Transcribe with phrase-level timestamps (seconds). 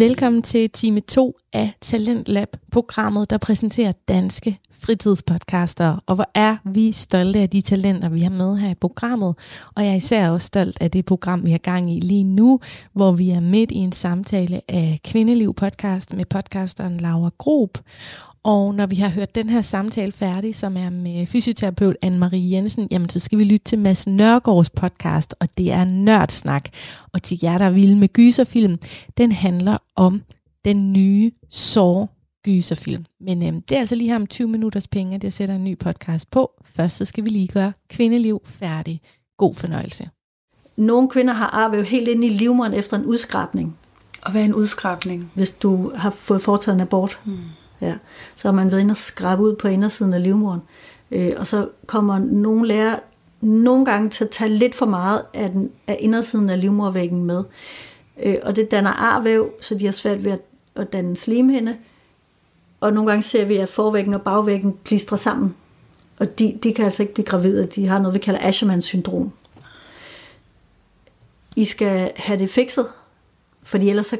[0.00, 6.02] Velkommen til time 2 af Talent Lab, programmet, der præsenterer danske fritidspodcaster.
[6.06, 9.34] Og hvor er vi stolte af de talenter, vi har med her i programmet.
[9.76, 12.60] Og jeg er især også stolt af det program, vi har gang i lige nu,
[12.92, 17.78] hvor vi er midt i en samtale af Kvindeliv podcast med podcasteren Laura Grob.
[18.44, 22.88] Og når vi har hørt den her samtale færdig, som er med fysioterapeut Anne-Marie Jensen,
[22.90, 26.68] jamen så skal vi lytte til Mads Nørgaards podcast, og det er Nørdsnak.
[27.12, 28.78] Og til jer, der er vilde med gyserfilm,
[29.18, 30.22] den handler om
[30.64, 32.06] den nye Saw
[32.44, 33.04] gyserfilm.
[33.20, 35.64] Men øhm, det er altså lige her om 20 minutters penge, at jeg sætter en
[35.64, 36.50] ny podcast på.
[36.64, 39.00] Først så skal vi lige gøre kvindeliv færdig.
[39.38, 40.10] God fornøjelse.
[40.76, 43.76] Nogle kvinder har arvæv helt ind i livmoderen efter en udskrabning.
[44.22, 45.30] Og hvad er en udskrabning?
[45.34, 47.18] Hvis du har fået foretaget en abort.
[47.24, 47.38] Hmm.
[47.80, 47.94] Ja.
[48.36, 50.60] Så har man været inde og skrabe ud på indersiden af livmoderen.
[51.10, 52.98] Øh, og så kommer nogle lærer
[53.40, 57.44] nogle gange til at tage lidt for meget af, den, af indersiden af livmorvæggen med.
[58.22, 60.40] Øh, og det danner arvæv, så de har svært ved at,
[60.74, 61.76] at danne slimhinde.
[62.80, 65.56] Og nogle gange ser vi, at forvæggen og bagvæggen klistrer sammen.
[66.18, 67.66] Og de, de kan altså ikke blive gravide.
[67.66, 69.32] De har noget, vi kalder Asherman syndrom.
[71.56, 72.86] I skal have det fikset,
[73.62, 74.16] fordi ellers så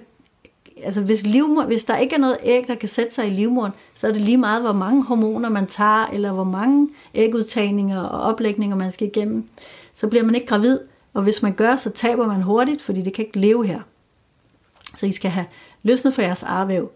[0.84, 3.72] altså hvis, livmor, hvis der ikke er noget æg, der kan sætte sig i livmoren,
[3.94, 8.20] så er det lige meget, hvor mange hormoner man tager, eller hvor mange ægudtagninger og
[8.20, 9.44] oplægninger man skal igennem.
[9.92, 10.78] Så bliver man ikke gravid,
[11.14, 13.80] og hvis man gør, så taber man hurtigt, fordi det kan ikke leve her.
[14.96, 15.46] Så I skal have
[15.82, 16.90] løsnet for jeres arvæv.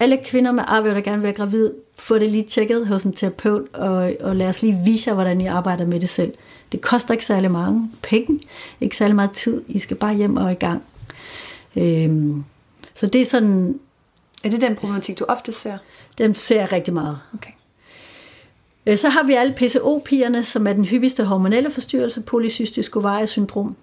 [0.00, 3.12] Alle kvinder med arvæv, der gerne vil være gravid, få det lige tjekket hos en
[3.12, 6.32] terapeut, og, og lad os lige vise jer, hvordan I arbejder med det selv.
[6.72, 8.40] Det koster ikke særlig mange penge,
[8.80, 9.62] ikke særlig meget tid.
[9.68, 10.82] I skal bare hjem og i gang.
[11.76, 12.44] Øhm,
[12.96, 13.80] så det er sådan...
[14.44, 15.78] Er det den problematik, du ofte ser?
[16.18, 17.18] Den ser jeg rigtig meget.
[17.34, 17.50] Okay.
[18.86, 23.76] Øh, så har vi alle PCO-pigerne, som er den hyppigste hormonelle forstyrrelse, polycystisk ovarie syndrom.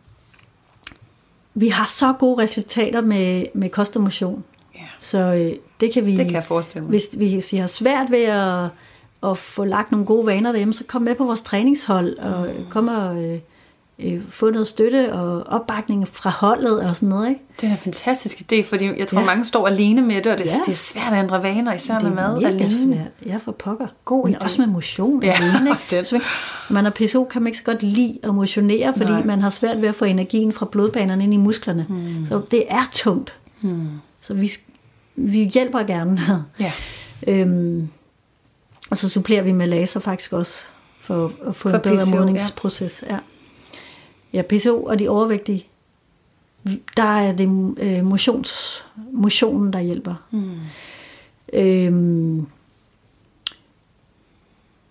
[1.53, 4.43] Vi har så gode resultater med, med kost og motion.
[4.75, 4.87] Ja.
[4.99, 6.17] Så øh, det kan vi...
[6.17, 6.89] Det kan jeg forestille mig.
[6.89, 8.69] Hvis, hvis I har svært ved at,
[9.23, 12.65] at få lagt nogle gode vaner derhjemme, så kom med på vores træningshold og mm.
[12.69, 13.23] kom og...
[13.23, 13.39] Øh,
[13.99, 17.29] øh, få noget støtte og opbakning fra holdet og sådan noget.
[17.29, 17.41] Ikke?
[17.61, 19.25] Det er en fantastisk idé, fordi jeg tror, ja.
[19.25, 20.51] mange står alene med det, og det, ja.
[20.65, 22.63] det er svært at ændre vaner, især det med mad alene.
[22.63, 22.95] alene.
[22.95, 23.07] svært.
[23.33, 23.87] Ja, for pokker.
[24.05, 24.43] God Men idé.
[24.43, 25.71] også med motion Ja, alene.
[25.71, 26.05] også det.
[26.05, 26.19] Så
[26.69, 29.23] man har PCO, kan man ikke så godt lide at motionere, fordi Nej.
[29.23, 31.85] man har svært ved at få energien fra blodbanerne ind i musklerne.
[31.89, 32.25] Hmm.
[32.25, 33.33] Så det er tungt.
[33.61, 33.87] Hmm.
[34.21, 34.51] Så vi,
[35.15, 36.19] vi hjælper gerne.
[36.59, 36.71] Ja.
[37.27, 37.87] øhm,
[38.89, 40.59] og så supplerer vi med laser faktisk også,
[41.01, 43.03] for at få For en bedre PCO, modningsproces.
[43.07, 43.13] Ja.
[43.13, 43.19] ja,
[44.41, 45.67] PCO og de overvægtige,
[46.97, 50.15] der er det øh, motions, motionen, der hjælper.
[50.29, 50.59] Hmm.
[51.53, 52.47] Øhm,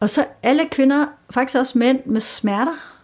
[0.00, 2.98] og så alle kvinder, faktisk også mænd med smerter.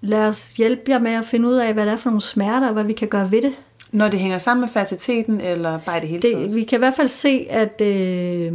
[0.00, 2.66] Lad os hjælpe jer med at finde ud af, hvad det er for nogle smerter,
[2.66, 3.52] og hvad vi kan gøre ved det.
[3.92, 6.48] Når det hænger sammen med fertiliteten, eller bare i det hele taget?
[6.48, 8.52] det vi kan i hvert fald se, at øh,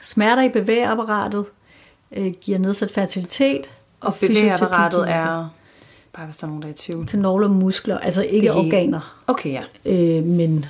[0.00, 1.44] smerter i bevægeapparatet
[2.12, 3.70] øh, giver nedsat fertilitet.
[4.00, 5.48] Og bevægeapparatet er,
[6.12, 7.06] bare hvis der er nogen, der er i tvivl.
[7.06, 9.62] Knogler, muskler, altså ikke organer, Okay, ja.
[9.92, 10.64] øh, men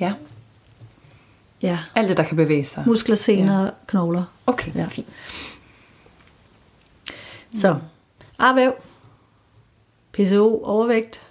[0.00, 0.14] Ja,
[1.62, 2.82] ja, alt det, der kan bevæge sig.
[2.86, 3.70] muskler, sener, ja.
[3.86, 4.24] knogler.
[4.46, 4.86] Okay, ja.
[4.86, 5.06] fint.
[7.56, 7.76] Så
[8.38, 8.72] arvæv,
[10.12, 11.22] PCO, overvægt,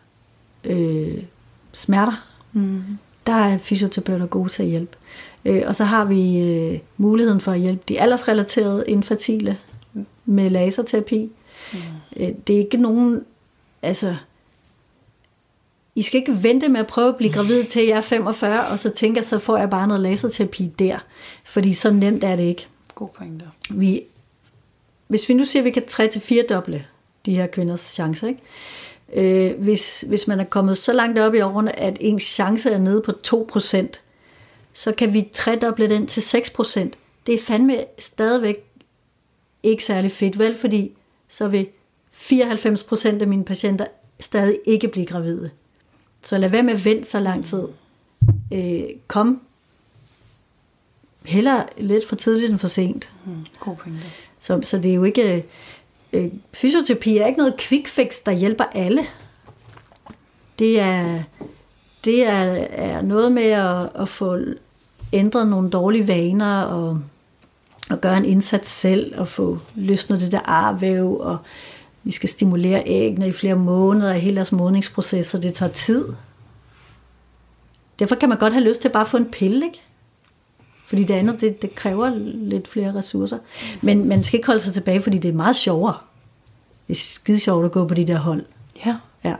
[0.63, 1.23] øh,
[1.73, 2.83] smerter, Mm.
[3.27, 4.97] der er fysioterapeuter gode til at hjælpe.
[5.45, 9.57] Øh, og så har vi øh, muligheden for at hjælpe de aldersrelaterede infertile
[10.25, 11.31] med laserterapi.
[11.73, 11.79] Mm.
[12.15, 13.25] Øh, det er ikke nogen,
[13.81, 14.15] altså,
[15.95, 18.79] I skal ikke vente med at prøve at blive gravid til jeg er 45, og
[18.79, 20.99] så tænker så får jeg bare noget laserterapi der.
[21.43, 22.67] Fordi så nemt er det ikke.
[22.95, 23.45] God pointe.
[23.69, 24.01] Vi,
[25.07, 26.85] hvis vi nu siger, at vi kan 3-4 doble
[27.25, 28.41] de her kvinders chancer, ikke?
[29.13, 32.77] Øh, hvis, hvis man er kommet så langt op i årene, at ens chance er
[32.77, 33.87] nede på 2%,
[34.73, 36.79] så kan vi tredoble den til 6%.
[37.27, 38.63] Det er fandme stadigvæk
[39.63, 40.55] ikke særlig fedt, vel?
[40.55, 40.91] Fordi
[41.29, 41.67] så vil
[42.13, 43.85] 94% af mine patienter
[44.19, 45.49] stadig ikke blive gravide.
[46.23, 47.63] Så lad være med at vente så lang tid.
[48.53, 49.41] Øh, kom
[51.25, 53.09] heller lidt for tidligt end for sent.
[53.25, 53.45] Mm.
[53.59, 54.03] God pointe.
[54.39, 55.45] Så, så det er jo ikke...
[56.13, 59.01] Øh, fysioterapi er ikke noget quick fix, der hjælper alle.
[60.59, 61.23] Det er,
[62.05, 64.39] det er, er noget med at, at få
[65.13, 67.01] ændret nogle dårlige vaner og,
[67.89, 71.37] og gøre en indsats selv og få løsnet det der arvæv og
[72.07, 76.05] vi skal stimulere æggene i flere måneder af hele deres modningsproces, så det tager tid.
[77.99, 79.81] Derfor kan man godt have lyst til bare at få en pille, ikke?
[80.87, 83.37] Fordi det andet, det, det kræver lidt flere ressourcer.
[83.81, 85.97] Men man skal ikke holde sig tilbage, fordi det er meget sjovere.
[86.87, 88.45] Det er skide sjovt at gå på de der hold.
[88.85, 88.97] Ja.
[89.23, 89.35] Ja,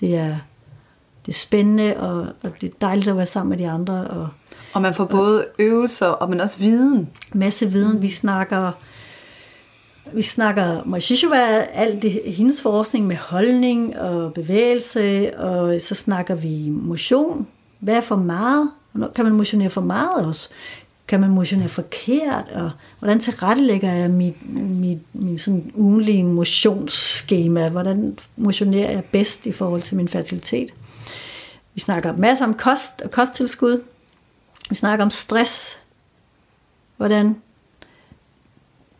[0.00, 0.36] det er,
[1.26, 4.28] det er spændende, og, og det er dejligt at være sammen med de andre, og
[4.72, 7.08] og man får både øvelser, og men også viden.
[7.32, 8.02] masse viden.
[8.02, 8.72] Vi snakker,
[10.12, 16.68] vi snakker Moishishuva, alt det, hendes forskning med holdning og bevægelse, og så snakker vi
[16.70, 17.46] motion.
[17.78, 18.70] Hvad er for meget?
[18.92, 20.48] Hvornår kan man motionere for meget også?
[21.08, 22.44] Kan man motionere forkert?
[22.54, 27.68] Og hvordan tilrettelægger jeg mit, mit, min sådan ugenlige motionsskema?
[27.68, 30.74] Hvordan motionerer jeg bedst i forhold til min fertilitet?
[31.74, 33.80] Vi snakker masser om kost og kosttilskud.
[34.68, 35.78] Vi snakker om stress.
[36.96, 37.36] Hvordan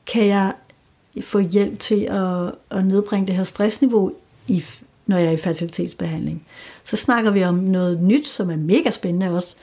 [0.06, 0.52] kan jeg
[1.22, 4.12] få hjælp til at, at nedbringe det her stressniveau,
[4.46, 4.64] i,
[5.06, 6.46] når jeg er i fertilitetsbehandling.
[6.84, 9.54] Så snakker vi om noget nyt, som er mega spændende også.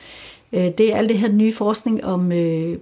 [0.54, 2.78] Øh, Det er alt det her nye forskning om øh,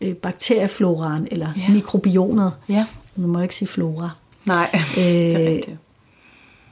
[0.00, 1.72] øh, bakteriefloraen, eller yeah.
[1.72, 2.52] mikrobiomet.
[2.68, 2.86] Ja.
[3.16, 4.10] Man må ikke sige flora.
[4.46, 5.76] Nej, det er Øh, rigtigt.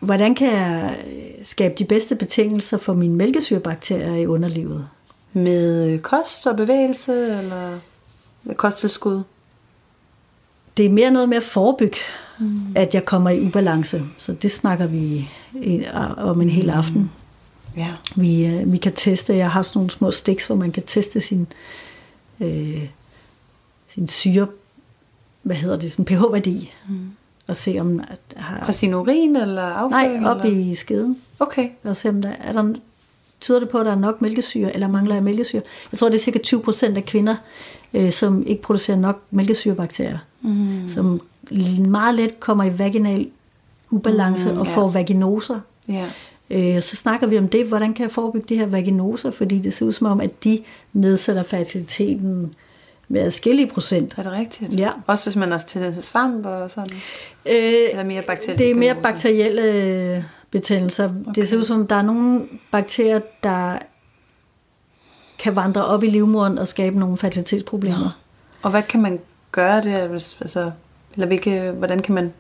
[0.01, 4.89] Hvordan kan jeg øh, skabe de bedste betingelser for mine mælkesyrebakterier i underlivet?
[5.33, 7.79] Med øh, kost og bevægelse, eller
[8.45, 9.23] med kosttilskud?
[10.77, 11.97] det er mere noget med at forebygge,
[12.41, 12.61] mm.
[12.77, 14.03] at jeg kommer i ubalance.
[14.19, 15.85] Så det snakker vi i-
[16.17, 17.11] om en hel aften.
[17.77, 17.89] Ja.
[18.17, 21.21] Vi, øh, vi kan teste, jeg har sådan nogle små sticks, hvor man kan teste
[21.21, 21.47] sin,
[22.41, 22.89] øh,
[23.89, 24.47] sin syre,
[25.43, 27.11] hvad hedder det, sådan pH-værdi, mm.
[27.47, 28.01] og se om
[28.37, 28.65] har...
[28.65, 30.21] Fra sin urin eller afføring?
[30.21, 30.59] Nej, op eller?
[30.71, 31.69] i skeden, Okay.
[31.85, 32.75] og se om der er der
[33.41, 35.63] tyder det på, at der er nok mælkesyre, eller mangler jeg mælkesyre.
[35.93, 37.37] Jeg tror, det er cirka 20 procent af kvinder,
[37.95, 40.89] øh, som ikke producerer nok mælkesyrebakterier, mm.
[40.89, 41.21] som
[41.79, 43.29] meget let kommer i vaginal
[43.91, 44.75] ubalance mm, og ja.
[44.75, 45.61] får vaginoser.
[45.89, 46.07] Ja.
[46.51, 49.75] Øh, så snakker vi om det, hvordan kan jeg forebygge de her vaginoser, fordi det
[49.75, 52.55] ser ud som om, at de nedsætter fertiliteten
[53.09, 54.15] med adskillige procent.
[54.19, 54.79] Er det rigtigt?
[54.79, 54.91] Ja.
[55.07, 56.97] Også hvis man har tendens til svamp og sådan?
[57.47, 61.05] Øh, Eller mere bakterielle Det er mere bakterielle betændelser.
[61.05, 61.33] Okay.
[61.35, 63.79] Det ser ud som, om, der er nogle bakterier, der
[65.39, 68.21] kan vandre op i livmoderen og skabe nogle fertilitetsproblemer.
[68.63, 69.21] Og hvad kan man
[69.53, 70.09] gøre det?
[70.09, 70.71] Hvis, altså,
[71.15, 72.33] eller hvilke, hvordan kan man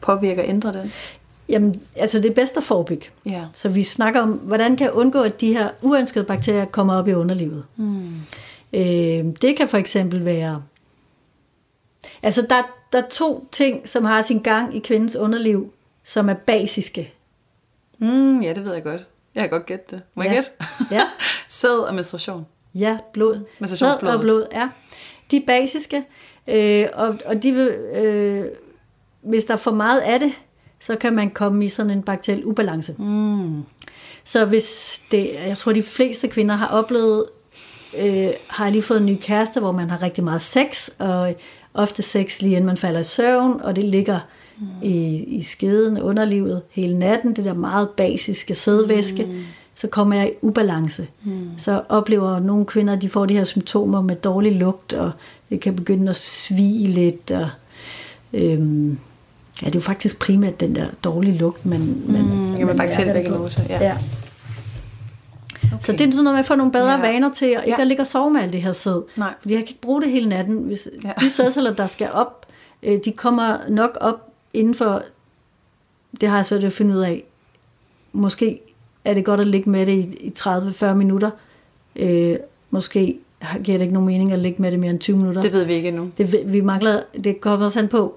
[0.00, 0.92] påvirke og ændre den?
[1.48, 3.06] Jamen, altså det er bedst at forebygge.
[3.26, 3.44] Ja.
[3.54, 7.08] Så vi snakker om, hvordan kan jeg undgå, at de her uønskede bakterier kommer op
[7.08, 7.64] i underlivet.
[7.76, 8.14] Mm.
[8.72, 10.62] Øh, det kan for eksempel være...
[12.22, 12.62] Altså, der,
[12.92, 15.72] der er to ting, som har sin gang i kvindens underliv,
[16.04, 17.12] som er basiske.
[18.02, 19.06] Mm, ja, det ved jeg godt.
[19.34, 20.02] Jeg kan godt gætte det.
[20.14, 20.34] Må jeg Ja.
[20.34, 20.50] gætte?
[20.90, 21.02] Ja.
[21.48, 22.46] Sæd og menstruation.
[22.74, 23.34] Ja, blod.
[23.34, 24.16] Sæd Menstruationsblodet.
[24.16, 24.68] og blod, ja.
[25.30, 26.04] De er basiske,
[26.48, 28.44] øh, og, og de vil, øh,
[29.22, 30.32] hvis der er for meget af det,
[30.80, 32.94] så kan man komme i sådan en bakteriel ubalance.
[32.98, 33.62] Mm.
[34.24, 37.26] Så hvis det, jeg tror de fleste kvinder har oplevet,
[37.98, 41.34] øh, har lige fået en ny kæreste, hvor man har rigtig meget sex, og
[41.74, 44.20] ofte sex lige inden man falder i søvn, og det ligger
[44.58, 44.66] mm.
[44.82, 49.40] i, i skeden, underlivet hele natten, det der meget basiske sædvæske, mm.
[49.74, 51.06] så kommer jeg i ubalance.
[51.24, 51.48] Mm.
[51.56, 55.10] Så oplever nogle kvinder, de får de her symptomer med dårlig lugt, og
[55.50, 57.48] det kan begynde at svige lidt, og
[58.32, 58.98] øhm,
[59.62, 62.74] ja, det er jo faktisk primært den der dårlige lugt, man, man, Mm, ja, med
[62.76, 63.34] bakteriel mærker det på.
[63.34, 63.84] vaginose, ja.
[63.84, 63.96] ja.
[65.72, 65.76] Okay.
[65.84, 67.00] Så det er sådan noget med at få nogle bedre Ja.
[67.12, 67.80] vaner til, at ikke Ja.
[67.80, 69.02] at ligge og sove med alt det her sæd.
[69.18, 69.34] Nej.
[69.40, 70.56] Fordi jeg kan ikke bruge det hele natten.
[70.58, 71.08] Hvis Ja.
[71.08, 71.12] ja.
[71.20, 72.46] De sædceller, der skal op,
[72.82, 75.02] øh, de kommer nok op inden for,
[76.20, 77.24] det har jeg svært ved at finde ud af,
[78.12, 78.60] måske
[79.04, 81.30] er det godt at ligge med det i, i 30-40 minutter.
[81.96, 82.36] Øh,
[82.70, 83.18] måske
[83.64, 85.42] giver det ikke nogen mening at ligge med det mere end 20 minutter.
[85.42, 86.10] Det ved vi ikke endnu.
[86.18, 88.14] Det, vi mangler, det kommer også an på,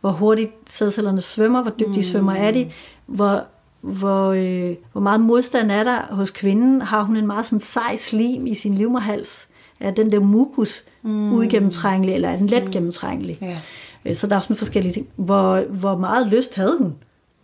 [0.00, 2.02] hvor hurtigt sædcellerne svømmer, hvor dygtige mm.
[2.02, 2.70] svømmer er de,
[3.06, 3.44] hvor,
[3.80, 6.82] hvor, øh, hvor meget modstand er der hos kvinden.
[6.82, 9.48] Har hun en meget sådan sej slim i sin livmoderhals?
[9.80, 11.32] Er den der mukus mm.
[11.32, 13.38] uigennemtrængelig, eller er den let gennemtrængelig?
[13.42, 13.58] Ja.
[14.04, 15.08] Øh, Så der er sådan forskellige ting.
[15.16, 16.94] Hvor, hvor meget lyst havde hun?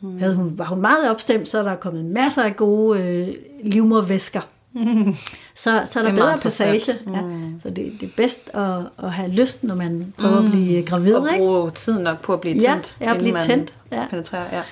[0.01, 0.19] Mm.
[0.19, 0.59] Havde hun?
[0.59, 3.35] Var hun meget opstemt, så er der kommet masser af gode øh,
[3.65, 4.41] livmorvæsker.
[4.73, 5.15] Mm.
[5.55, 6.75] Så, så er der Det er bedre passage.
[6.75, 7.07] interessant.
[7.15, 7.23] Ja.
[7.63, 10.47] Så det, det er bedst at, at have lyst, når man prøver mm.
[10.47, 11.15] at blive gravid.
[11.15, 11.45] Og Ikke?
[11.45, 12.97] bruge tiden nok på at blive tændt.
[13.01, 14.07] ja, at blive tændt, ja.
[14.11, 14.63] Penetrerer,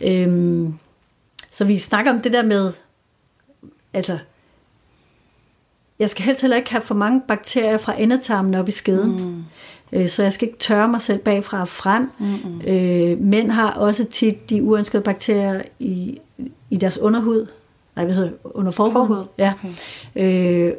[0.00, 0.22] ja.
[0.22, 0.74] Øhm,
[1.52, 2.72] så vi snakker om det der med,
[3.94, 4.18] altså,
[5.98, 9.10] jeg skal helst heller ikke have for mange bakterier fra endetarmen op i skeden.
[9.10, 9.44] Mm.
[9.92, 12.10] Øh, så jeg skal ikke tørre mig selv bagfra og frem.
[12.18, 12.60] Mm-hmm.
[12.66, 16.18] Øh, mænd har også tit de uønskede bakterier i,
[16.70, 17.46] i deres underhud.
[17.96, 18.30] Nej, hvad hedder?
[18.44, 19.08] Under forhuden.
[19.08, 19.52] Forhud, Ja.
[20.16, 20.66] okay.
[20.68, 20.72] Øh,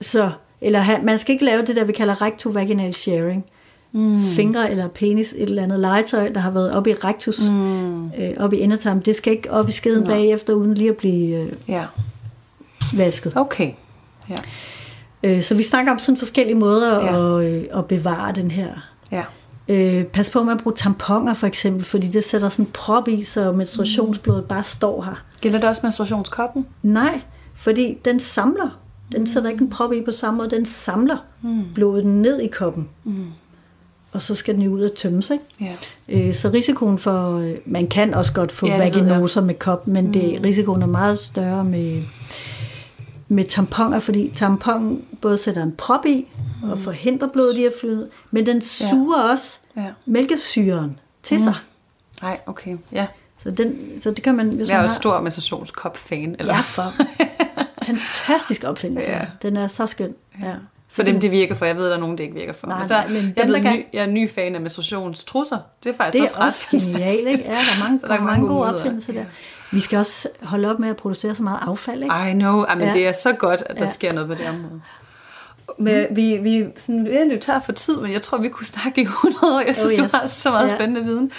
[0.00, 3.44] så, eller man skal ikke lave det der, vi kalder rectovaginal sharing.
[3.92, 4.22] Mm.
[4.22, 8.06] Fingre eller penis, et eller andet legetøj, der har været oppe i rectus, mm.
[8.06, 9.02] øh, oppe i endetarmen.
[9.04, 10.14] Det skal ikke op i skeden Nej.
[10.16, 11.84] bagefter, uden lige at blive øh, Ja.
[12.96, 13.32] vasket.
[13.36, 13.70] Okay.
[14.30, 14.36] Ja.
[15.24, 17.40] Øh, så vi snakker om sådan forskellige måder Ja.
[17.40, 18.68] at, øh, at bevare den her
[19.12, 19.22] Ja.
[19.68, 23.08] Øh, pas på med at bruge tamponer for eksempel, fordi det sætter sådan en prop
[23.08, 25.22] i, så menstruationsblodet bare står her.
[25.40, 26.66] Gælder det også menstruationskoppen?
[26.82, 27.20] Nej,
[27.54, 28.78] fordi den samler.
[29.12, 31.64] Den sætter ikke en prop i på samme måde, den samler mm.
[31.74, 32.88] blodet ned i koppen.
[33.04, 33.26] Mm.
[34.12, 35.44] Og så skal den jo ud og tømmes, ikke?
[36.08, 36.28] Ja.
[36.28, 40.14] Øh, så risikoen for, øh, man kan også godt få Ja, vaginoser med kop, men
[40.14, 42.02] det, risikoen er meget større med,
[43.28, 46.26] med tamponer, fordi tampon både sætter en prop i
[46.62, 49.30] og forhindrer blodet i at flyde, men den suger ja.
[49.30, 49.84] også Ja.
[50.06, 51.54] mælkesyren til sig.
[52.22, 52.76] Nej, okay.
[52.92, 53.06] Ja.
[53.42, 56.36] Så, den, så det kan man, hvis Jeg er man også har, stor menstruationskop-fan.
[56.38, 56.54] Eller?
[56.54, 56.94] Ja, for.
[57.86, 59.10] Fantastisk opfindelse.
[59.10, 59.26] Ja.
[59.42, 60.14] Den er så skøn.
[60.42, 60.54] Ja.
[60.88, 61.64] For dem, det virker for.
[61.66, 62.66] Jeg ved, at der er nogen, det ikke virker for.
[62.66, 64.54] Nej, men der, nej, men jeg, dem, er der kan- ny, jeg er ny fan
[64.54, 65.58] af menstruationstrusser.
[65.84, 67.44] Det er faktisk Det også er ret også genialt, ikke?
[67.46, 68.78] Ja, der er mange, Der er mange mange gode muligheder.
[68.80, 69.24] opfindelser der.
[69.74, 72.14] Vi skal også holde op med at producere så meget affald, ikke?
[72.30, 72.64] I know.
[72.64, 72.92] I men Ja.
[72.92, 73.92] det er så godt, at der Ja.
[73.92, 74.80] sker noget på det område.
[75.78, 78.66] Men vi, vi er sådan at løbe tør for tid, men jeg tror, vi kunne
[78.66, 79.60] snakke i 100 år.
[79.66, 80.10] Jeg synes, Oh, yes.
[80.12, 80.74] du har så meget Ja.
[80.74, 81.32] spændende viden.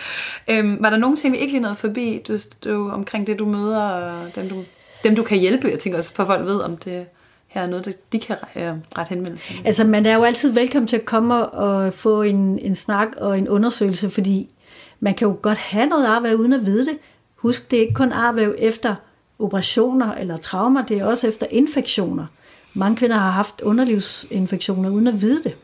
[0.47, 3.45] Øhm, var der nogle ting, vi ikke lige nåede forbi du, du, omkring det, du
[3.45, 4.55] møder, og dem du,
[5.03, 5.67] dem, du kan hjælpe?
[5.69, 7.05] Jeg tænker også, for folk ved, om det
[7.47, 8.63] her er noget, de kan øh,
[8.97, 9.47] ret henvendelse.
[9.47, 9.61] til.
[9.65, 13.37] Altså, man er jo altid velkommen til at komme og få en, en snak og
[13.37, 14.49] en undersøgelse, fordi
[14.99, 16.97] man kan jo godt have noget arvæv uden at vide det.
[17.45, 18.95] Husk, det er ikke kun arvæv efter
[19.39, 22.25] operationer eller traumer, det er også efter infektioner.
[22.73, 25.55] Mange kvinder har haft underlivsinfektioner uden at vide det.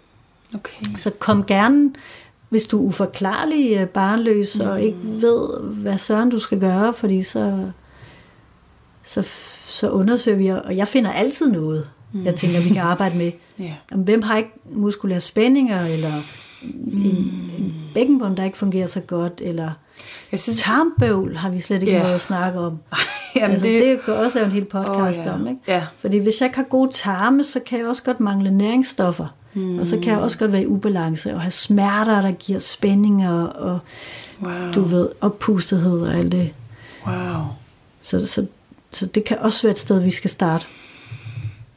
[0.55, 0.85] Okay.
[0.97, 1.93] Så kom gerne,
[2.49, 4.67] hvis du er uforklarlig øh, barnløs mm.
[4.67, 7.71] og ikke ved, hvad søren du skal gøre, fordi så,
[9.03, 9.27] så,
[9.65, 12.25] så undersøger vi, og jeg finder altid noget, mm.
[12.25, 13.31] jeg tænker, vi kan arbejde med.
[13.91, 16.11] Om hvem har ikke muskulære spændinger, eller
[16.63, 19.71] en, en bækkenbund, der ikke fungerer så godt, eller
[20.31, 21.99] Jeg synes, tarmbøvl har vi slet ikke Ja.
[22.01, 22.77] noget at snakke om.
[23.35, 25.33] Jamen, altså, det- det, kan også lave en hel podcast Åh, ja.
[25.33, 25.47] om.
[25.47, 25.59] Ikke?
[25.67, 25.85] Ja.
[25.99, 29.27] Fordi hvis jeg ikke har gode tarme, så kan jeg også godt mangle næringsstoffer.
[29.53, 29.79] Mm.
[29.79, 33.43] Og så kan jeg også godt være i ubalance og have smerter, der giver spændinger
[33.43, 33.79] og
[34.43, 34.71] wow.
[34.75, 36.53] du ved, oppustethed og alt det.
[37.07, 37.15] wow.
[38.03, 38.45] Så, så,
[38.91, 40.65] så det kan også være et sted, vi skal starte.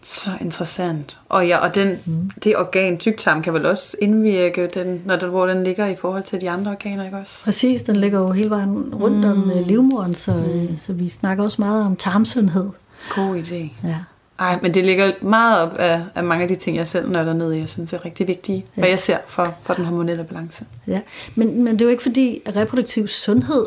[0.05, 1.19] Så interessant.
[1.29, 2.31] Og ja, og den, mm.
[2.45, 6.23] det organ, tyktarm, kan vel også indvirke, den, når den, hvor den ligger i forhold
[6.23, 7.45] til de andre organer, ikke også?
[7.45, 9.31] Præcis, den ligger jo hele vejen rundt mm.
[9.31, 10.77] om øh, livmoderen, så, mm.
[10.77, 12.71] så vi snakker også meget om tarmsundhed.
[13.15, 13.89] God idé.
[13.89, 13.97] Ja.
[14.39, 17.33] Ej, men det ligger meget op af, af mange af de ting, jeg selv nørder
[17.33, 18.81] ned i, jeg synes er rigtig vigtige, ja.
[18.81, 20.65] hvad jeg ser for, for den hormonelle balance.
[20.87, 21.01] Ja,
[21.35, 23.67] men, men det er jo ikke fordi, reproduktiv sundhed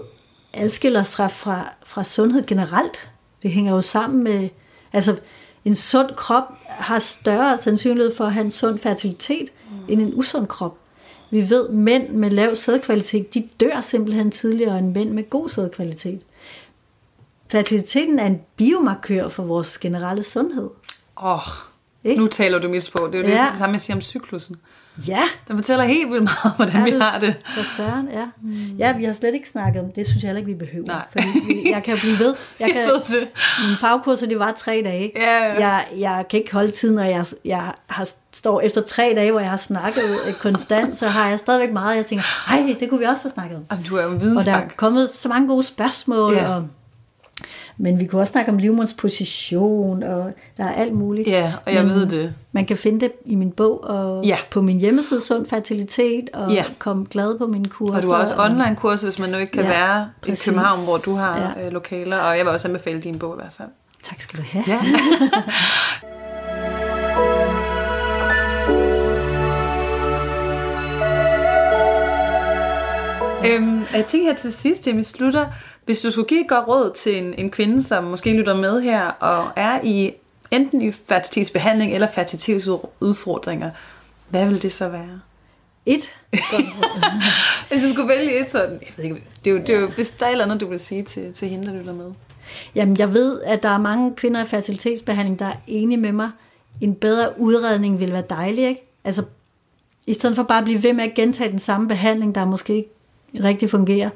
[0.53, 3.09] adskiller sig fra, fra sundhed generelt.
[3.43, 4.49] Det hænger jo sammen med,
[4.93, 5.15] altså
[5.67, 9.75] en sund krop har større sandsynlighed for at have en sund fertilitet mm.
[9.89, 10.77] end en usund krop.
[11.29, 15.49] Vi ved, at mænd med lav sædkvalitet, de dør simpelthen tidligere end mænd med god
[15.49, 16.21] sædkvalitet.
[17.51, 20.69] Fertiliteten er en biomarkør for vores generelle sundhed.
[21.23, 21.41] Åh, oh,
[22.03, 22.21] Ikke?
[22.21, 23.09] nu taler du mis på.
[23.11, 23.43] Det er jo Ja.
[23.43, 24.55] det, det samme, jeg siger om cyklusen.
[25.07, 27.35] Ja, Den fortæller helt vildt meget hvordan vi har det.
[27.55, 28.25] For søren, ja.
[28.77, 30.87] Ja, vi har slet ikke snakket om det, synes jeg heller ikke, vi behøver.
[30.87, 31.05] Nej.
[31.11, 32.35] Fordi vi- jeg kan blive ved.
[32.59, 33.27] Jeg kan, Jeg det.
[33.65, 35.11] Mine fagkurser, det var tre dage.
[35.15, 35.59] Ja, ja.
[35.67, 39.39] Jeg, jeg kan ikke holde tiden, og jeg, jeg har, står efter tre dage, hvor
[39.39, 42.99] jeg har snakket øh, konstant, så har jeg stadigvæk meget, jeg tænker, ej, det kunne
[42.99, 43.63] vi også have snakket om.
[43.71, 44.73] Jamen, du er jo en Og der er vidensbank.
[44.77, 46.55] kommet så mange gode spørgsmål, Ja.
[46.55, 46.67] og,
[47.77, 51.27] men vi kunne også snakke om livmodens position, og der er alt muligt.
[51.27, 52.33] Ja, og jeg Men ved det.
[52.51, 54.37] Man kan finde det i min bog, og Ja.
[54.51, 56.65] på min hjemmeside Sund Fertilitet, og Ja.
[56.79, 57.95] komme glad på mine kurser.
[57.97, 60.47] Og du har også online-kurser, hvis man nu ikke kan Ja, være præcis.
[60.47, 61.63] i København, hvor du har Ja.
[61.63, 61.69] ja.
[61.69, 62.17] lokaler.
[62.17, 63.69] Og jeg vil også anbefale din bog i hvert fald.
[64.03, 64.63] Tak skal du have.
[64.67, 64.79] Ja.
[73.45, 75.45] øhm, jeg tænker her til sidst, Jamie Slutter,
[75.87, 78.81] hvis du skulle give et godt råd til en, en kvinde, som måske lytter med
[78.81, 80.13] her, og er i
[80.51, 83.71] enten i fertilitetsbehandling eller fertilitetsudfordringer,
[84.29, 85.19] hvad vil det så være?
[85.85, 86.13] Et.
[87.69, 89.87] Hvis du skulle vælge et sådan, jeg ved ikke, det er jo, det er jo,
[89.87, 92.11] hvis der er eller andet, du vil sige til, til hende, der lytter med.
[92.75, 96.29] Jamen, jeg ved, at der er mange kvinder i fertilitetsbehandling, der er enige med mig.
[96.81, 98.81] En bedre udredning vil være dejlig, ikke?
[99.03, 99.23] Altså,
[100.07, 102.75] i stedet for bare at blive ved med at gentage den samme behandling, der måske
[102.75, 102.89] ikke
[103.43, 104.09] rigtig fungerer,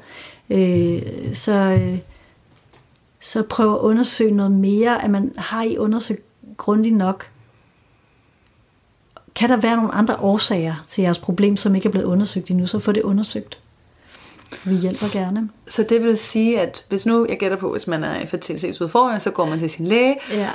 [0.52, 1.98] øh, så, øh,
[3.20, 6.22] så prøv at undersøge noget mere, at man har I undersøgt
[6.56, 7.28] grundigt nok.
[9.34, 12.66] Kan der være nogle andre årsager til jeres problem, som ikke er blevet undersøgt endnu,
[12.66, 13.58] så få det undersøgt.
[14.64, 15.48] Vi hjælper gerne.
[15.68, 19.22] Så det vil sige, at hvis nu, jeg gætter på, hvis man er i fertilitetsudfordring,
[19.22, 20.50] så går man til sin læge, Ja.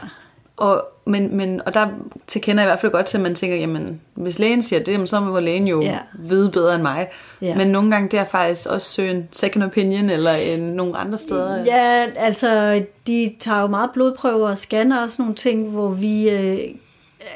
[0.58, 1.88] Og, men, men, og der
[2.28, 4.92] tilkender jeg i hvert fald godt til, at man tænker, jamen, hvis lægen siger det,
[4.92, 5.98] jamen, så må lægen jo ja.
[6.20, 7.08] vide bedre end mig.
[7.42, 7.56] Ja.
[7.56, 11.18] Men nogle gange det er faktisk også søge en second opinion, eller en, nogle andre
[11.18, 11.64] steder.
[11.66, 16.30] Ja, altså, de tager jo meget blodprøver og scanner og sådan nogle ting, hvor vi...
[16.30, 16.60] Øh,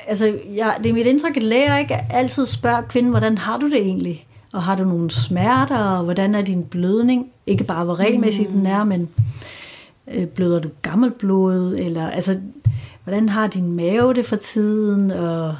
[0.08, 3.70] altså, jeg, det er mit indtryk, at læger ikke altid spørger kvinden, hvordan har du
[3.70, 4.28] det egentlig?
[4.54, 7.32] og har du nogle smerter, og hvordan er din blødning?
[7.48, 8.58] Ikke bare hvor regelmæssigt mm.
[8.58, 9.10] den er, men
[10.14, 12.40] øh, bløder du gammelblod, eller altså,
[13.12, 15.56] hvordan har din mave det for tiden, og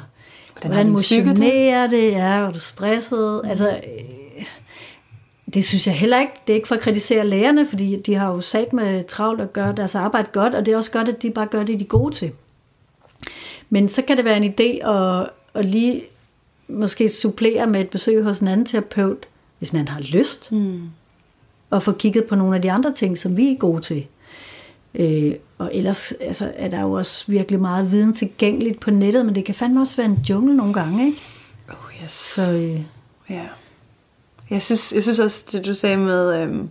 [0.52, 1.90] hvordan, hvordan motionerer det?
[1.90, 2.10] det?
[2.10, 3.40] Ja, er du stresset?
[3.44, 3.48] Mm.
[3.48, 4.44] Altså, øh,
[5.54, 6.32] det synes jeg heller ikke.
[6.46, 9.52] Det er ikke for at kritisere lægerne, fordi de har jo sat med travlt at
[9.52, 11.84] gøre deres arbejde godt, og det er også godt, at de bare gør det, de
[11.84, 12.30] er gode til.
[13.70, 16.02] Men så kan det være en idé at, at lige
[16.68, 19.26] måske supplere med et besøg hos en anden terapeut,
[19.58, 20.80] hvis man har lyst, mm.
[21.70, 24.06] og få kigget på nogle af de andre ting, som vi er gode til.
[24.94, 29.34] Øh, og ellers altså, er der jo også virkelig meget viden tilgængeligt på nettet, men
[29.34, 31.18] det kan fandme også være en jungle nogle gange, ikke?
[31.68, 32.12] Oh yes.
[32.12, 32.80] Så, øh,
[33.30, 33.46] ja.
[34.50, 36.68] Jeg synes, jeg synes også, det du sagde med, øhm,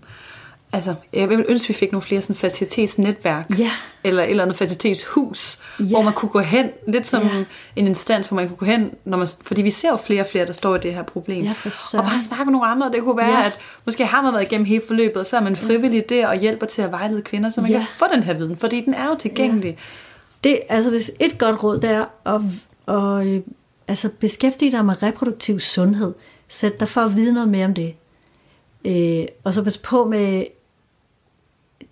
[0.73, 3.59] altså, jeg vil ønske, vi fik nogle flere sådan fertilitetsnetværk.
[3.59, 3.71] Ja.
[4.03, 5.85] Eller et eller andet fertilitetshus, ja.
[5.85, 7.43] hvor man kunne gå hen, lidt som ja.
[7.75, 10.27] en instans, hvor man kunne gå hen, når man, fordi vi ser jo flere og
[10.27, 11.43] flere, der står i det her problem.
[11.43, 12.91] Ja, for og bare snakke med nogle andre.
[12.91, 13.45] Det kunne være, ja.
[13.45, 16.35] at måske har man været igennem hele forløbet, og så er man frivillig der og
[16.35, 17.77] hjælper til at vejlede kvinder, så man ja.
[17.77, 19.69] kan få den her viden, fordi den er jo tilgængelig.
[19.69, 20.49] Ja.
[20.49, 22.41] Det, altså hvis et godt råd, det er at,
[22.87, 23.41] at, at
[23.87, 26.13] altså beskæftige dig med reproduktiv sundhed.
[26.47, 27.95] Sæt dig for at vide noget mere om det.
[28.85, 30.43] Øh, og så pas på med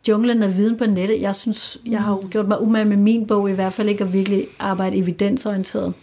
[0.09, 1.21] junglen af viden på nettet.
[1.21, 4.13] Jeg synes, jeg har gjort mig umage med min bog, i hvert fald ikke at
[4.13, 5.93] virkelig arbejde evidensorienteret.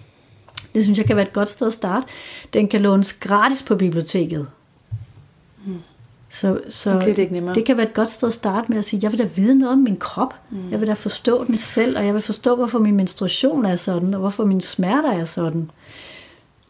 [0.75, 2.07] Det synes jeg kan være et godt sted at starte.
[2.53, 4.47] Den kan lånes gratis på biblioteket.
[5.67, 5.79] Mm.
[6.31, 8.85] Så, så okay, det, ikke det kan være et godt sted at starte med at
[8.85, 10.35] sige, jeg vil da vide noget om min krop.
[10.51, 10.71] Mm.
[10.71, 14.15] Jeg vil da forstå den selv, og jeg vil forstå, hvorfor min menstruation er sådan,
[14.15, 15.71] og hvorfor mine smerter er sådan.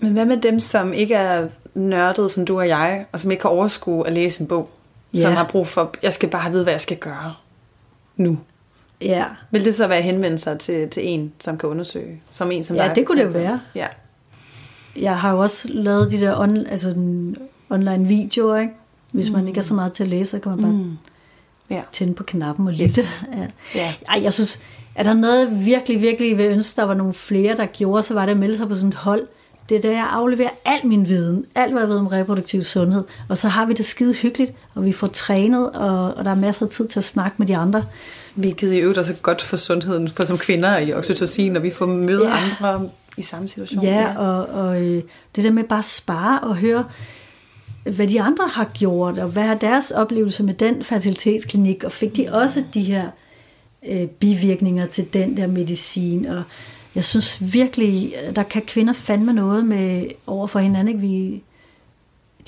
[0.01, 3.41] Men hvad med dem, som ikke er nørdet som du og jeg, og som ikke
[3.41, 4.71] kan overskue at læse en bog?
[5.17, 5.23] Ja.
[5.23, 7.35] som har brug for, jeg skal bare vide, hvad jeg skal gøre
[8.17, 8.39] nu.
[9.01, 9.25] Ja.
[9.51, 12.21] Vil det så være at henvende sig til, til en, som kan undersøge?
[12.31, 13.61] Som en, som ja, det kunne det jo være.
[13.75, 13.87] Ja.
[14.97, 17.37] Jeg har jo også lavet de der on, altså den
[17.71, 18.73] online videoer, ikke?
[19.13, 19.37] Hvis mm.
[19.37, 20.97] man ikke er så meget til at læse, så kan man bare mm.
[21.71, 21.83] ja.
[21.93, 23.01] tænde på knappen og lytte.
[23.01, 23.25] Yes.
[23.33, 23.47] ja.
[23.75, 23.95] Ja.
[24.09, 24.61] Ej, jeg synes,
[24.95, 28.27] er der noget virkelig, virkelig vil ønske, der var nogle flere, der gjorde, så var
[28.27, 29.27] det at melde sig på sådan et hold,
[29.69, 33.05] det er der, jeg afleverer al min viden, alt hvad jeg ved om reproduktiv sundhed,
[33.29, 36.35] og så har vi det skide hyggeligt, og vi får trænet, og, og der er
[36.35, 37.85] masser af tid til at snakke med de andre.
[38.35, 41.71] Hvilket i øvrigt også er godt for sundheden, for som kvinder i oxytocin, når vi
[41.71, 42.37] får møde ja.
[42.37, 43.85] andre i samme situation.
[43.85, 44.19] Ja, ja.
[44.19, 45.03] og, og øh,
[45.37, 46.85] det der med bare at spare og høre,
[47.83, 52.17] hvad de andre har gjort, og hvad er deres oplevelse med den fertilitetsklinik, og fik
[52.17, 53.09] de også de her
[53.89, 56.43] øh, bivirkninger til den der medicin, og
[56.97, 60.89] jeg synes virkelig, der kan kvinder fandme noget med over for hinanden.
[60.89, 61.01] Ikke?
[61.01, 61.43] Vi,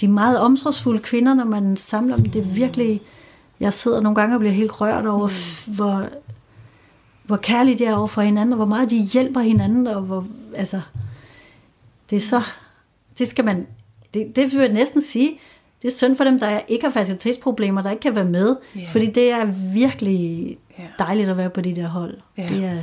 [0.00, 2.24] de er meget omsorgsfulde kvinder, når man samler dem.
[2.24, 3.00] Det er virkelig...
[3.60, 5.28] Jeg sidder nogle gange og bliver helt rørt over,
[5.66, 5.74] mm.
[5.74, 6.08] hvor,
[7.24, 10.26] hvor kærligt de er over for hinanden, og hvor meget de hjælper hinanden, og hvor,
[10.54, 10.80] altså,
[12.10, 12.42] det er så,
[13.18, 13.66] det skal man,
[14.14, 15.40] det, det vil jeg næsten sige,
[15.82, 18.88] det er synd for dem, der ikke har facilitetsproblemer, der ikke kan være med, yeah.
[18.88, 20.58] fordi det er virkelig
[20.98, 22.18] dejligt at være på de der hold.
[22.38, 22.50] Yeah.
[22.50, 22.78] Det er,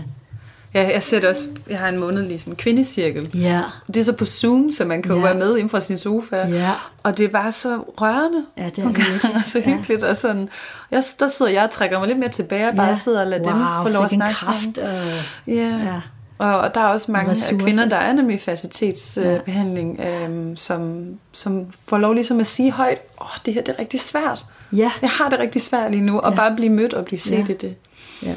[0.75, 1.43] Ja, jeg ser det også.
[1.69, 3.29] Jeg har en månedlig sådan kvindecirkel.
[3.33, 3.61] Ja.
[3.87, 5.17] Det er så på Zoom, så man kan ja.
[5.17, 6.35] jo være med inden fra sin sofa.
[6.35, 6.71] Ja.
[7.03, 8.45] Og det er bare så rørende.
[8.57, 9.45] Ja, det er det virkelig.
[9.53, 10.03] så hyggeligt.
[10.03, 10.09] Ja.
[10.09, 10.49] Og sådan.
[10.91, 12.77] Jeg, der sidder jeg og trækker mig lidt mere tilbage, og ja.
[12.77, 14.93] bare sidder og lader wow, dem få lov at snakke kraft, og...
[15.47, 15.53] Ja.
[15.53, 16.01] ja.
[16.37, 17.65] Og, og der er også mange Ressourcer.
[17.65, 20.23] kvinder, der er nemlig facilitetsbehandling, ja.
[20.23, 23.79] øhm, som, som får lov ligesom at sige højt, åh, oh, det her det er
[23.79, 24.45] rigtig svært.
[24.71, 24.91] Ja.
[25.01, 26.35] Jeg har det rigtig svært lige nu, og ja.
[26.35, 27.53] bare blive mødt og blive set ja.
[27.53, 27.75] i det.
[28.23, 28.35] Ja.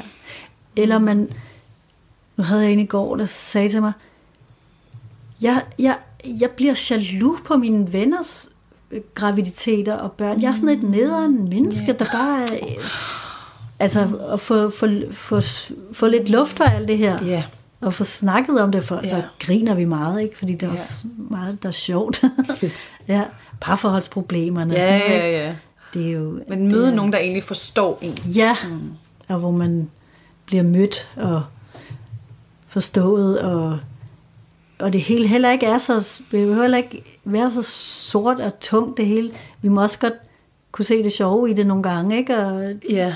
[0.75, 1.29] Eller man,
[2.39, 3.91] nu havde jeg en i går, der sagde til mig,
[5.41, 8.49] jeg, jeg, jeg bliver jaloux på mine venners
[8.91, 10.41] øh, graviditeter og børn.
[10.41, 11.99] Jeg er sådan et nederen menneske, yeah.
[11.99, 12.47] der bare er...
[13.79, 15.41] Altså, at få, få, få,
[15.93, 17.19] få lidt luft for alt det her.
[17.23, 17.43] Yeah.
[17.81, 19.09] Og få snakket om det, for yeah.
[19.09, 20.37] så griner vi meget, ikke?
[20.37, 20.79] Fordi det er yeah.
[20.79, 22.23] også meget, der er sjovt.
[22.59, 22.91] Fedt.
[23.07, 23.23] ja,
[23.61, 24.73] parforholdsproblemerne.
[24.73, 25.55] Ja, ja, ja.
[25.93, 26.39] Det er jo...
[26.49, 28.17] Men møde er, nogen, der egentlig forstår en.
[28.35, 28.91] Ja, mm.
[29.27, 29.89] og hvor man
[30.45, 31.43] bliver mødt og
[32.69, 33.79] forstået, og,
[34.79, 38.59] og det hele heller ikke er så, det behøver heller ikke være så sort og
[38.59, 39.31] tungt det hele.
[39.61, 40.13] Vi må også godt
[40.71, 42.37] kunne se det sjove i det nogle gange, ikke?
[42.37, 43.15] Og, ja.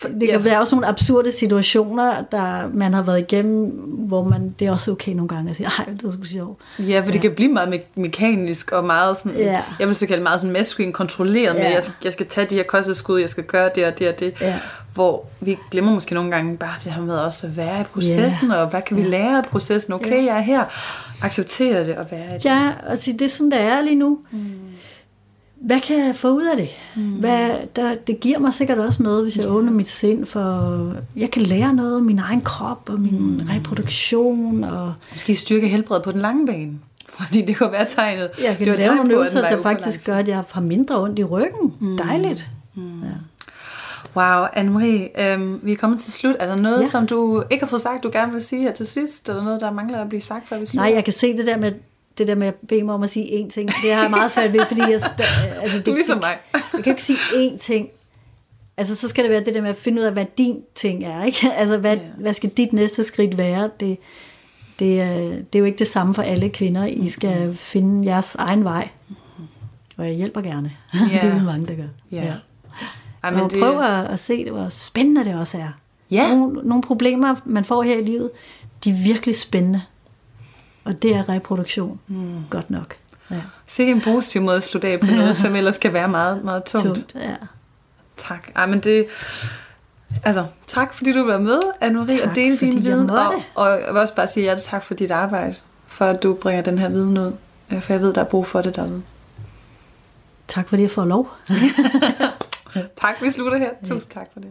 [0.00, 0.38] For, det kan ja.
[0.38, 3.64] være også nogle absurde situationer, der man har været igennem,
[4.08, 6.60] hvor man, det er også okay nogle gange at sige, ej, det er sgu sjovt.
[6.78, 7.10] Ja, for ja.
[7.10, 9.62] det kan blive meget me- mekanisk og meget sådan, ja.
[9.80, 11.62] jeg vil så kalde meget sådan maskulin kontrolleret ja.
[11.62, 14.08] med, jeg skal, jeg skal tage de her kosteskud, jeg skal gøre det og det
[14.08, 14.34] og det.
[14.40, 14.58] Ja.
[14.94, 18.50] Hvor vi glemmer måske nogle gange bare det her med også at være i processen,
[18.50, 18.56] ja.
[18.56, 19.08] og hvad kan vi ja.
[19.08, 19.92] lære af processen?
[19.92, 20.24] Okay, ja.
[20.24, 20.64] jeg er her.
[21.22, 22.44] Acceptere det og være i det.
[22.44, 24.18] Ja, altså det er sådan, det er lige nu.
[24.30, 24.67] Mm
[25.60, 26.68] hvad kan jeg få ud af det?
[26.96, 27.10] Mm.
[27.10, 29.50] Hvad, der, det giver mig sikkert også noget, hvis jeg ja.
[29.50, 33.40] åbner mit sind for, jeg kan lære noget om min egen krop og min mm.
[33.54, 34.64] reproduktion.
[34.64, 36.72] Og, Måske styrke helbredet på den lange bane.
[37.18, 38.30] Fordi det kunne være tegnet.
[38.42, 41.24] Jeg kan det lave nogle øvelser, der faktisk gør, at jeg har mindre ondt i
[41.24, 41.74] ryggen.
[41.80, 41.96] Mm.
[41.96, 42.48] Dejligt.
[42.74, 43.02] Mm.
[43.02, 43.08] Ja.
[44.16, 46.36] Wow, Anne-Marie, øhm, vi er kommet til slut.
[46.38, 46.88] Er der noget, Ja.
[46.88, 49.28] som du ikke har fået sagt, du gerne vil sige her til sidst?
[49.28, 50.88] Eller noget, der mangler at blive sagt, før vi slutter?
[50.88, 51.72] Nej, jeg kan se det der med
[52.18, 53.68] det der med at bede mig om at sige én ting.
[53.82, 54.90] Det har jeg meget svært ved, fordi jeg,
[55.62, 56.36] altså, det, ligesom mig.
[56.52, 57.88] Jeg kan ikke sige én ting.
[58.76, 61.04] Altså, så skal det være det der med at finde ud af, hvad din ting
[61.04, 61.24] er.
[61.24, 61.50] Ikke?
[61.56, 62.02] Altså, hvad, Ja.
[62.18, 63.70] hvad skal dit næste skridt være?
[63.80, 63.98] Det,
[64.78, 66.86] det, er, det er jo ikke det samme for alle kvinder.
[66.86, 68.88] I skal finde jeres egen vej.
[69.96, 70.72] Og jeg hjælper gerne.
[70.94, 70.98] Ja.
[71.22, 71.88] det er vi mange, der gør.
[72.12, 72.24] Ja.
[72.24, 72.34] Ja.
[73.22, 73.50] Ej, Men det...
[73.50, 75.68] det, prøv at, at se, det, hvor spændende det også er.
[76.10, 76.28] Ja.
[76.34, 78.30] Nogle, nogle problemer, man får her i livet,
[78.84, 79.82] de er virkelig spændende.
[80.88, 82.00] Og det er reproduktion.
[82.08, 82.44] Mm.
[82.50, 82.96] Godt nok.
[83.30, 83.40] Ja.
[83.66, 86.64] Sikke en positiv måde at slutte af på noget, som ellers kan være meget, meget
[86.64, 86.86] tungt.
[86.86, 87.34] Tungt, ja.
[88.16, 88.48] Tak.
[88.56, 89.06] Ej, men det...
[90.24, 93.10] Altså, tak fordi du var med, Anne-Marie, og dele din viden.
[93.10, 95.54] Og, og jeg vil også bare sige hjertelig tak for dit arbejde,
[95.86, 97.32] for at du bringer den her viden ud.
[97.70, 99.02] Øh, For jeg ved, der er brug for det derude.
[100.48, 101.30] Tak fordi jeg får lov.
[103.00, 103.70] Tak, vi slutter her.
[103.88, 104.48] Tusind tak for det.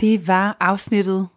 [0.00, 1.28] Det var afsnittet,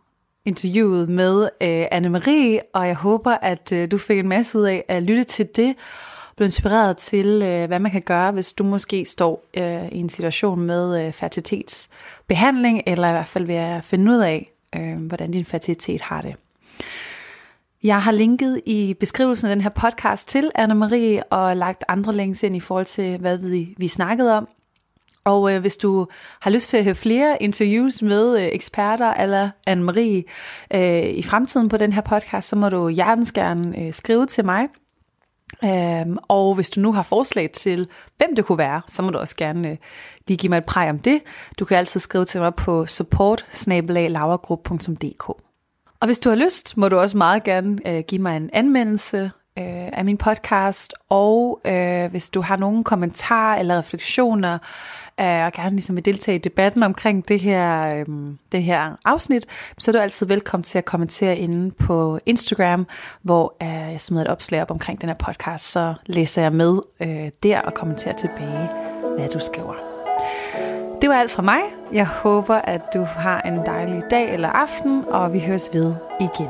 [0.45, 4.84] interviewet med øh, Anne-Marie, og jeg håber, at øh, du fik en masse ud af
[4.88, 5.76] at lytte til det,
[6.36, 10.10] blev inspireret til, øh, hvad man kan gøre, hvis du måske står øh, i en
[10.10, 14.45] situation med øh, fertilitetsbehandling, eller i hvert fald ved at finde ud af,
[14.76, 16.36] øh, hvordan din fertilitet har det.
[17.84, 22.43] Jeg har linket i beskrivelsen af den her podcast til Anne-Marie og lagt andre links
[22.43, 24.47] ind i forhold til, hvad vi, vi snakkede om.
[25.23, 26.07] Og øh, hvis du
[26.41, 30.23] har lyst til at høre flere interviews med øh, eksperter eller Anne-Marie
[30.77, 34.45] øh, i fremtiden på den her podcast, så må du hjertens gerne øh, skrive til
[34.45, 34.67] mig.
[35.63, 39.19] Øhm, og hvis du nu har forslag til, hvem det kunne være, så må du
[39.19, 39.77] også gerne øh,
[40.27, 41.21] lige give mig et præg om det.
[41.60, 43.45] Du kan altid skrive til mig på support
[46.01, 49.31] og hvis du har lyst, må du også meget gerne øh, give mig en anmeldelse
[49.60, 54.57] øh, af min podcast, og øh, hvis du har nogle kommentarer eller refleksioner,
[55.21, 58.05] øh, og gerne ligesom vil deltage i debatten omkring det her, øh,
[58.51, 59.45] det her afsnit,
[59.77, 62.88] så er du altid velkommen til at kommentere inde på Instagram,
[63.21, 66.79] hvor øh, jeg smider et opslag op omkring den her podcast, så læser jeg med
[66.99, 68.69] øh, der og kommenterer tilbage,
[69.17, 69.73] hvad du skriver.
[71.01, 71.60] Det var alt fra mig.
[71.93, 76.49] Jeg håber, at du har en dejlig dag eller aften, og vi høres ved igen.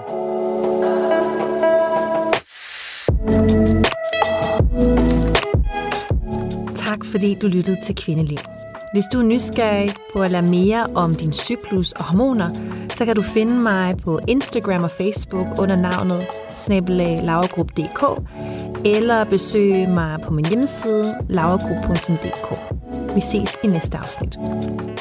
[6.75, 8.60] Tak fordi du lyttede til Kvindeliv.
[8.93, 12.49] Hvis du er nysgerrig på at lære mere om din cyklus og hormoner,
[12.95, 18.03] så kan du finde mig på Instagram og Facebook under navnet snabelaglaugrup.dk
[18.85, 22.59] eller besøge mig på min hjemmeside lauergrup.dk.
[23.15, 24.37] Vi ses i næste afsnit.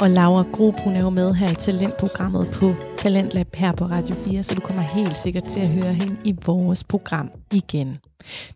[0.01, 4.15] Og Laura Grob, hun er jo med her i talentprogrammet på Talentlab her på Radio
[4.15, 7.99] 4, så du kommer helt sikkert til at høre hende i vores program igen.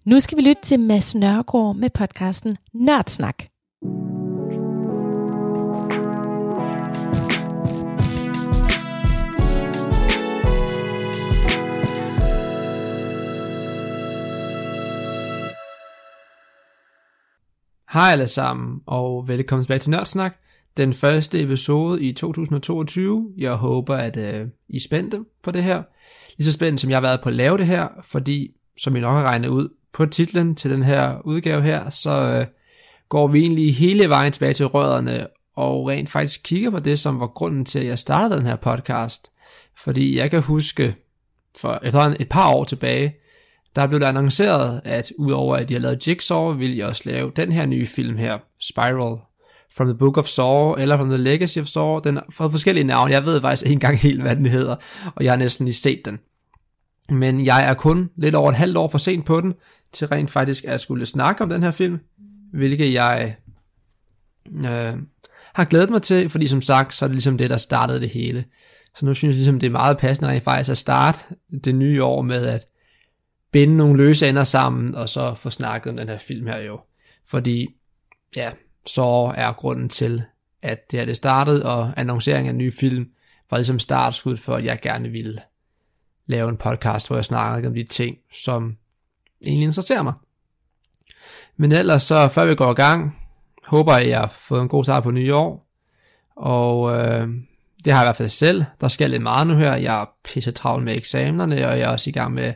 [0.04, 3.53] Nu skal vi lytte til Mads Nørgaard med podcasten Nørdsnak.
[17.94, 20.36] Hej alle sammen, og velkommen tilbage til Nørdsnak.
[20.76, 23.32] Den første episode i 2022.
[23.36, 25.82] Jeg håber, at øh, I er spændte på det her.
[26.38, 29.00] Lige så spændt, som jeg har været på at lave det her, fordi, som I
[29.00, 32.46] nok har regnet ud på titlen til den her udgave her, så øh,
[33.08, 35.26] går vi egentlig hele vejen tilbage til rødderne,
[35.56, 38.56] og rent faktisk kigger på det, som var grunden til, at jeg startede den her
[38.56, 39.32] podcast.
[39.76, 40.96] Fordi jeg kan huske,
[41.56, 43.16] for efterhånden et par år tilbage,
[43.76, 47.32] der blev der annonceret, at udover at de har lavet Jigsaw, vil de også lave
[47.36, 49.18] den her nye film her, Spiral,
[49.76, 52.84] From the Book of Saw, eller From the Legacy of Saw, den har fået forskellige
[52.84, 54.76] navne, jeg ved faktisk ikke engang helt, hvad den hedder,
[55.14, 56.18] og jeg har næsten lige set den.
[57.10, 59.54] Men jeg er kun lidt over et halvt år for sent på den,
[59.92, 61.98] til rent faktisk at skulle snakke om den her film,
[62.52, 63.36] hvilket jeg
[64.56, 64.96] øh,
[65.54, 68.08] har glædet mig til, fordi som sagt, så er det ligesom det, der startede det
[68.08, 68.44] hele.
[68.96, 71.18] Så nu synes jeg ligesom, det er meget passende rent faktisk at starte
[71.64, 72.64] det nye år med at
[73.54, 76.80] binde nogle løse ender sammen, og så få snakket om den her film her jo.
[77.26, 77.68] Fordi,
[78.36, 78.50] ja,
[78.86, 80.22] så er grunden til,
[80.62, 83.06] at det her det startede, og annonceringen af en ny film
[83.50, 85.40] var ligesom startskud for, at jeg gerne ville
[86.26, 88.76] lave en podcast, hvor jeg snakker om de ting, som
[89.46, 90.14] egentlig interesserer mig.
[91.56, 93.18] Men ellers så, før vi går i gang,
[93.66, 95.70] håber jeg, at jeg har fået en god start på nye år,
[96.36, 97.28] og øh,
[97.84, 98.64] det har jeg i hvert fald selv.
[98.80, 99.74] Der skal lidt meget nu her.
[99.74, 102.52] Jeg er pisse travlt med eksamenerne, og jeg er også i gang med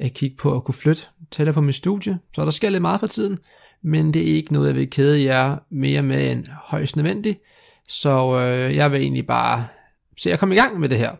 [0.00, 2.18] at kigge på at kunne flytte tættere på mit studie.
[2.34, 3.38] Så der sker lidt meget for tiden,
[3.82, 7.40] men det er ikke noget, jeg vil kede jer mere med end højst nødvendigt.
[7.88, 9.66] Så øh, jeg vil egentlig bare
[10.18, 11.12] se at komme i gang med det her.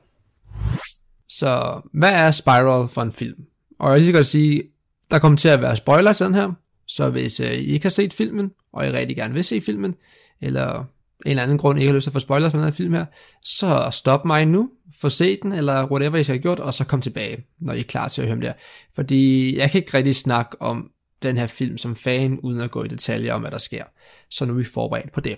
[1.28, 3.44] Så hvad er Spiral for en film?
[3.78, 4.62] Og jeg kan godt sige,
[5.10, 6.52] der kommer til at være spoiler til den her,
[6.86, 9.94] så hvis øh, I ikke har set filmen, og I rigtig gerne vil se filmen,
[10.40, 10.84] eller
[11.26, 12.94] en eller anden grund ikke har lyst til at få spoilers for den her film
[12.94, 13.04] her,
[13.44, 16.84] så stop mig nu, få set den, eller whatever I skal have gjort, og så
[16.84, 18.56] kom tilbage, når I er klar til at høre om det her.
[18.94, 20.90] Fordi jeg kan ikke rigtig snakke om
[21.22, 23.84] den her film som fan, uden at gå i detaljer om, hvad der sker.
[24.30, 25.36] Så nu er vi forberedt på det.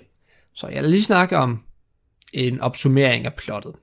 [0.54, 1.62] Så jeg vil lige snakke om
[2.32, 3.74] en opsummering af plottet.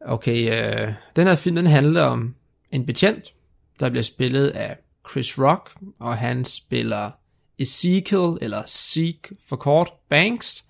[0.00, 2.34] Okay, øh, den her film den handler om
[2.70, 3.34] en betjent,
[3.80, 4.76] der bliver spillet af
[5.10, 7.10] Chris Rock, og han spiller
[7.58, 10.64] Ezekiel, eller Zeke for kort, Banks.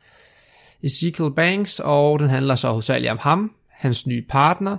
[0.82, 4.76] Ezekiel Banks, og den handler så hovedsageligt om ham, hans nye partner,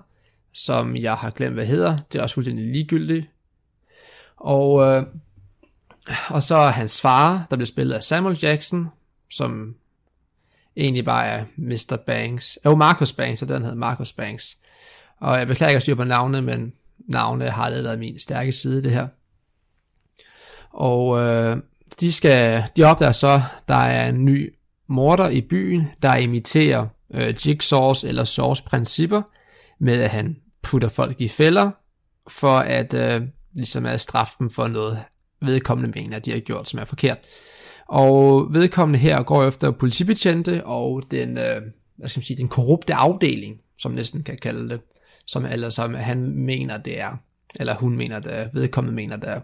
[0.53, 1.97] som jeg har glemt, hvad hedder.
[2.11, 3.27] Det er også fuldstændig ligegyldigt.
[4.37, 5.03] Og, øh,
[6.29, 8.87] og så er hans far, der bliver spillet af Samuel Jackson,
[9.29, 9.75] som
[10.77, 11.97] egentlig bare er Mr.
[12.07, 12.59] Banks.
[12.65, 14.57] Jo, Marcus Banks, og den hedder Marcus Banks.
[15.19, 18.51] Og jeg beklager ikke at styre på navnet, men navne har aldrig været min stærke
[18.51, 19.07] side, det her.
[20.69, 21.57] Og øh,
[21.99, 24.53] de, skal, de opdager så, der er en ny
[24.89, 29.21] morder i byen, der imiterer øh, Jigsaws eller Saws principper,
[29.79, 31.71] med at han putter folk i fælder,
[32.29, 33.21] for at øh,
[33.53, 35.03] ligesom at straffe dem for noget
[35.41, 37.17] vedkommende mener, de har gjort, som er forkert.
[37.87, 41.61] Og vedkommende her går efter politibetjente og den, øh,
[41.97, 44.81] hvad skal man sige, den korrupte afdeling, som næsten kan kalde det,
[45.25, 47.17] som, eller som han mener det er,
[47.59, 49.41] eller hun mener det er, vedkommende mener det er.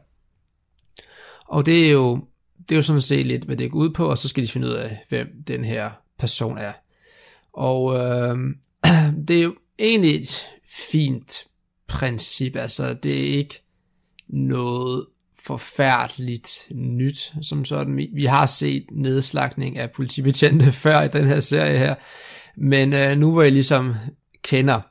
[1.48, 2.24] Og det er jo,
[2.70, 4.52] det er jo sådan set lidt, hvad det går ud på, og så skal de
[4.52, 6.74] finde ud af, hvem den her person er.
[7.54, 8.38] Og øh,
[9.28, 11.44] det er jo egentlig et fint
[11.88, 13.60] princip, altså det er ikke
[14.30, 15.06] noget
[15.46, 18.08] forfærdeligt nyt som sådan.
[18.14, 21.96] Vi har set nedslagning af politibetjente før i den her serie her,
[22.58, 23.96] men øh, nu hvor jeg ligesom
[24.44, 24.82] kender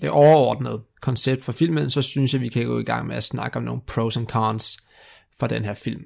[0.00, 3.24] det overordnede koncept for filmen, så synes jeg, vi kan gå i gang med at
[3.24, 4.78] snakke om nogle pros and cons
[5.38, 6.02] for den her film.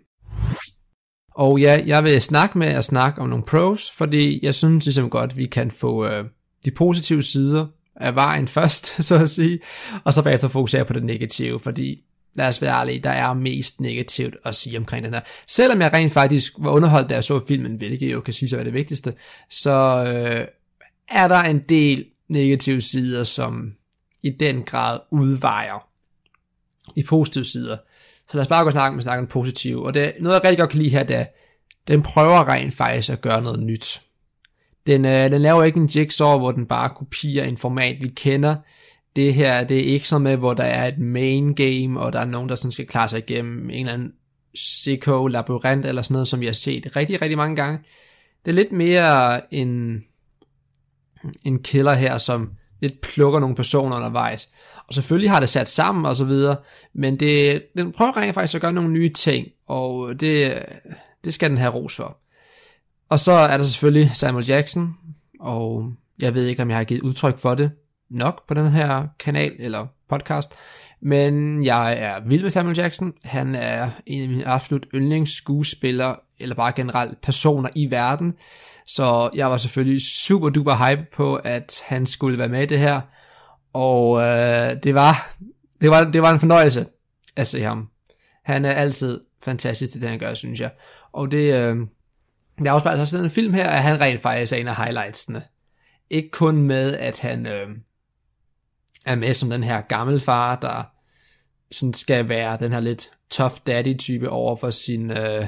[1.40, 5.10] Og ja, jeg vil snakke med at snakke om nogle pros, fordi jeg synes ligesom
[5.10, 6.24] godt, vi kan få øh,
[6.64, 9.58] de positive sider af vejen først, så at sige,
[10.04, 12.02] og så bagefter fokusere på det negative, fordi
[12.34, 15.20] lad os være ærlige, der er mest negativt at sige omkring den her.
[15.48, 18.56] Selvom jeg rent faktisk var underholdt, da jeg så filmen, hvilket jo kan sige sig
[18.56, 19.14] være det vigtigste,
[19.50, 20.46] så øh,
[21.08, 23.72] er der en del negative sider, som
[24.22, 25.86] i den grad udvejer
[26.96, 27.76] i positive sider.
[28.30, 29.84] Så lad os bare gå og snakke med snakke om.
[29.84, 31.24] Og det, noget jeg rigtig godt kan lide her, det er,
[31.88, 34.00] den prøver rent faktisk at gøre noget nyt.
[34.86, 38.56] Den, øh, den laver ikke en jigsaw, hvor den bare kopierer en format, vi kender.
[39.16, 42.20] Det her, det er ikke sådan med, hvor der er et main game, og der
[42.20, 44.12] er nogen, der sådan skal klare sig igennem en eller anden
[44.54, 47.78] sicko labyrint eller sådan noget, som vi har set rigtig, rigtig mange gange.
[48.44, 50.02] Det er lidt mere en,
[51.44, 54.48] en killer her, som lidt plukker nogle personer undervejs.
[54.88, 56.56] Og selvfølgelig har det sat sammen og så videre,
[56.94, 60.62] men det, den prøver rent faktisk at gøre nogle nye ting, og det,
[61.24, 62.16] det skal den have ros for.
[63.08, 64.94] Og så er der selvfølgelig Samuel Jackson,
[65.40, 67.70] og jeg ved ikke, om jeg har givet udtryk for det
[68.10, 70.52] nok på den her kanal eller podcast,
[71.02, 73.12] men jeg er vild med Samuel Jackson.
[73.24, 78.34] Han er en af mine absolut yndlingsskuespillere, eller bare generelt personer i verden.
[78.94, 82.78] Så jeg var selvfølgelig super duper hype på, at han skulle være med i det
[82.78, 83.00] her.
[83.72, 85.36] Og øh, det, var,
[85.80, 86.86] det, var, det var en fornøjelse
[87.36, 87.88] at se ham.
[88.44, 90.70] Han er altid fantastisk til det, han gør, synes jeg.
[91.12, 91.76] Og det, øh,
[92.58, 95.42] det afspejler sig i den film her, at han rent faktisk er en af highlightsene.
[96.10, 97.68] Ikke kun med, at han øh,
[99.06, 100.82] er med som den her gammelfar, der
[101.70, 105.46] sådan skal være den her lidt tough daddy type over for sin, øh,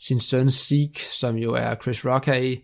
[0.00, 2.60] sin søn Zeke, som jo er Chris Rock her i.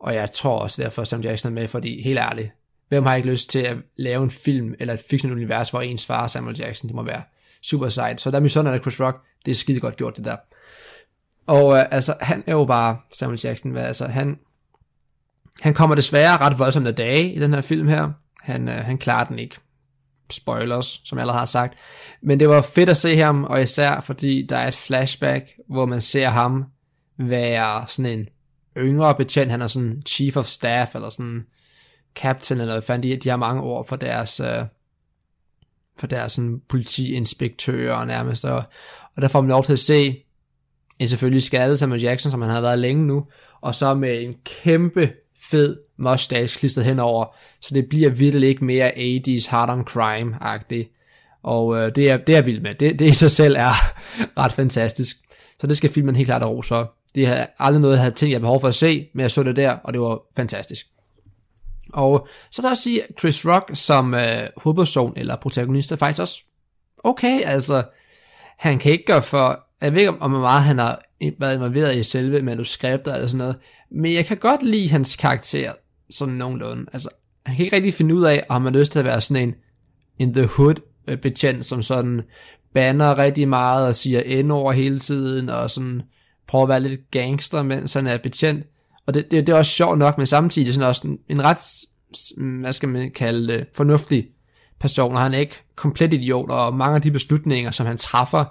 [0.00, 2.52] Og jeg tror også derfor, som Jackson er med, fordi helt ærligt,
[2.88, 6.06] hvem har ikke lyst til at lave en film eller et fiktionelt univers, hvor ens
[6.06, 7.22] far Samuel Jackson, det må være
[7.62, 8.20] super sejt.
[8.20, 10.36] Så der er min søn, der Chris Rock, det er skide godt gjort det der.
[11.46, 14.38] Og øh, altså, han er jo bare Samuel Jackson, hvad, altså han,
[15.60, 18.10] han kommer desværre ret voldsomt af dage i den her film her.
[18.40, 19.56] Han, øh, han klarer den ikke.
[20.30, 21.78] Spoilers, som jeg allerede har sagt.
[22.22, 25.86] Men det var fedt at se ham, og især fordi der er et flashback, hvor
[25.86, 26.64] man ser ham
[27.18, 28.28] være sådan en
[28.76, 29.50] yngre betjent.
[29.50, 31.46] Han er sådan chief of staff, eller sådan
[32.14, 34.64] captain, eller hvad fanden de, de har mange ord for deres, øh,
[35.98, 38.44] for deres sådan, politiinspektører nærmest.
[38.44, 38.62] Og,
[39.16, 40.24] og der får man lov til at se
[40.98, 43.26] en selvfølgelig skadet Samuel Jackson, som han har været længe nu,
[43.60, 45.12] og så med en kæmpe
[45.50, 50.90] fed mustache klistret henover, så det bliver virkelig ikke mere 80's hard on crime-agtigt.
[51.42, 52.74] Og øh, det, er, det er vildt med.
[52.74, 53.72] Det, det i sig selv er
[54.40, 55.16] ret fantastisk.
[55.60, 56.86] Så det skal filmen helt klart have så.
[57.14, 59.30] Det er aldrig noget, jeg havde tænkt, jeg havde behov for at se, men jeg
[59.30, 60.86] så det der, og det var fantastisk.
[61.92, 66.20] Og så vil jeg også sige, Chris Rock som øh, hovedperson eller protagonist er faktisk
[66.20, 66.42] også
[67.04, 67.82] okay, altså
[68.58, 71.02] han kan ikke gøre for, jeg ved ikke om hvor meget han har
[71.38, 73.56] været involveret i selve manuskriptet eller sådan noget,
[73.90, 75.72] men jeg kan godt lide hans karakter
[76.10, 76.86] sådan nogenlunde.
[76.92, 77.08] Altså,
[77.46, 79.48] han kan ikke rigtig finde ud af, om han har lyst til at være sådan
[79.48, 79.54] en
[80.18, 80.74] in the hood
[81.08, 82.22] øh, betjent, som sådan
[82.74, 86.02] banner rigtig meget og siger end over hele tiden, og sådan
[86.48, 88.66] prøver at være lidt gangster, mens han er betjent.
[89.06, 91.58] Og det, det, det er også sjovt nok, men samtidig sådan også en, en ret,
[92.60, 94.26] hvad skal man kalde det, fornuftig
[94.80, 98.44] person, og han er ikke komplet idiot, og mange af de beslutninger, som han træffer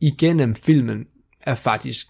[0.00, 1.04] igennem filmen,
[1.42, 2.06] er faktisk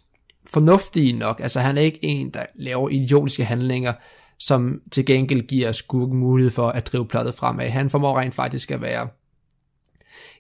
[0.46, 1.40] fornuftige nok.
[1.40, 3.92] Altså han er ikke en, der laver idiotiske handlinger,
[4.38, 7.68] som til gengæld giver Skurk mulighed for at drive plottet fremad.
[7.68, 9.08] Han formår rent faktisk at være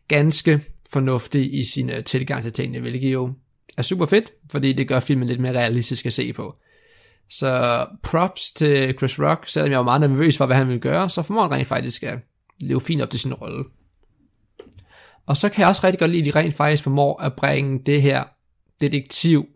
[0.08, 0.60] ganske
[0.92, 3.32] fornuftig i sin øh, tilgang til tingene, hvilket jo
[3.78, 6.56] er super fedt, fordi det gør filmen lidt mere realistisk at se på.
[7.30, 11.10] Så props til Chris Rock, selvom jeg var meget nervøs for, hvad han ville gøre,
[11.10, 12.18] så formår han rent faktisk at
[12.60, 13.64] leve fint op til sin rolle.
[15.26, 17.80] Og så kan jeg også rigtig godt lide, at de rent faktisk formår at bringe
[17.86, 18.24] det her
[18.80, 19.48] detektiv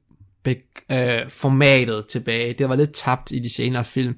[0.90, 2.55] øh, formatet tilbage.
[2.59, 4.14] Det var lidt tabt i de senere film,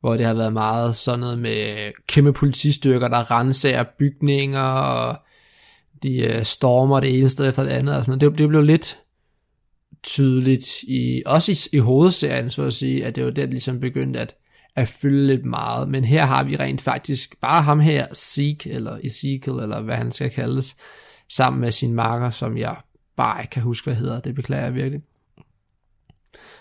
[0.00, 5.16] hvor det har været meget sådan noget med kæmpe politistyrker, der renser bygninger, og
[6.02, 8.32] de øh, stormer det ene sted efter det andet, og sådan noget.
[8.32, 8.98] Det, det blev lidt
[10.02, 13.80] tydeligt, i, også i, i hovedserien, så at sige, at det var der, det, ligesom
[13.80, 14.34] begyndte at,
[14.76, 15.88] at fylde lidt meget.
[15.88, 20.12] Men her har vi rent faktisk bare ham her, Zeke, eller Ezekiel, eller hvad han
[20.12, 20.74] skal kaldes,
[21.28, 22.76] sammen med sin marker, som jeg
[23.16, 24.20] bare ikke kan huske, hvad hedder.
[24.20, 25.00] Det beklager jeg virkelig.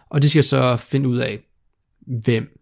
[0.10, 1.40] Og de skal så finde ud af,
[2.26, 2.60] hvem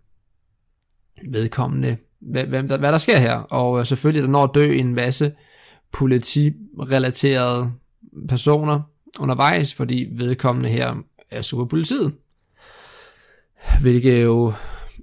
[1.30, 3.36] vedkommende, hvem der, hvad der sker her.
[3.36, 5.34] Og øh, selvfølgelig der når at dø en masse
[5.92, 7.72] politirelaterede
[8.30, 8.82] personer
[9.20, 10.96] undervejs, fordi vedkommende her
[11.32, 12.14] er superpolitiet.
[13.82, 14.54] Hvilket jo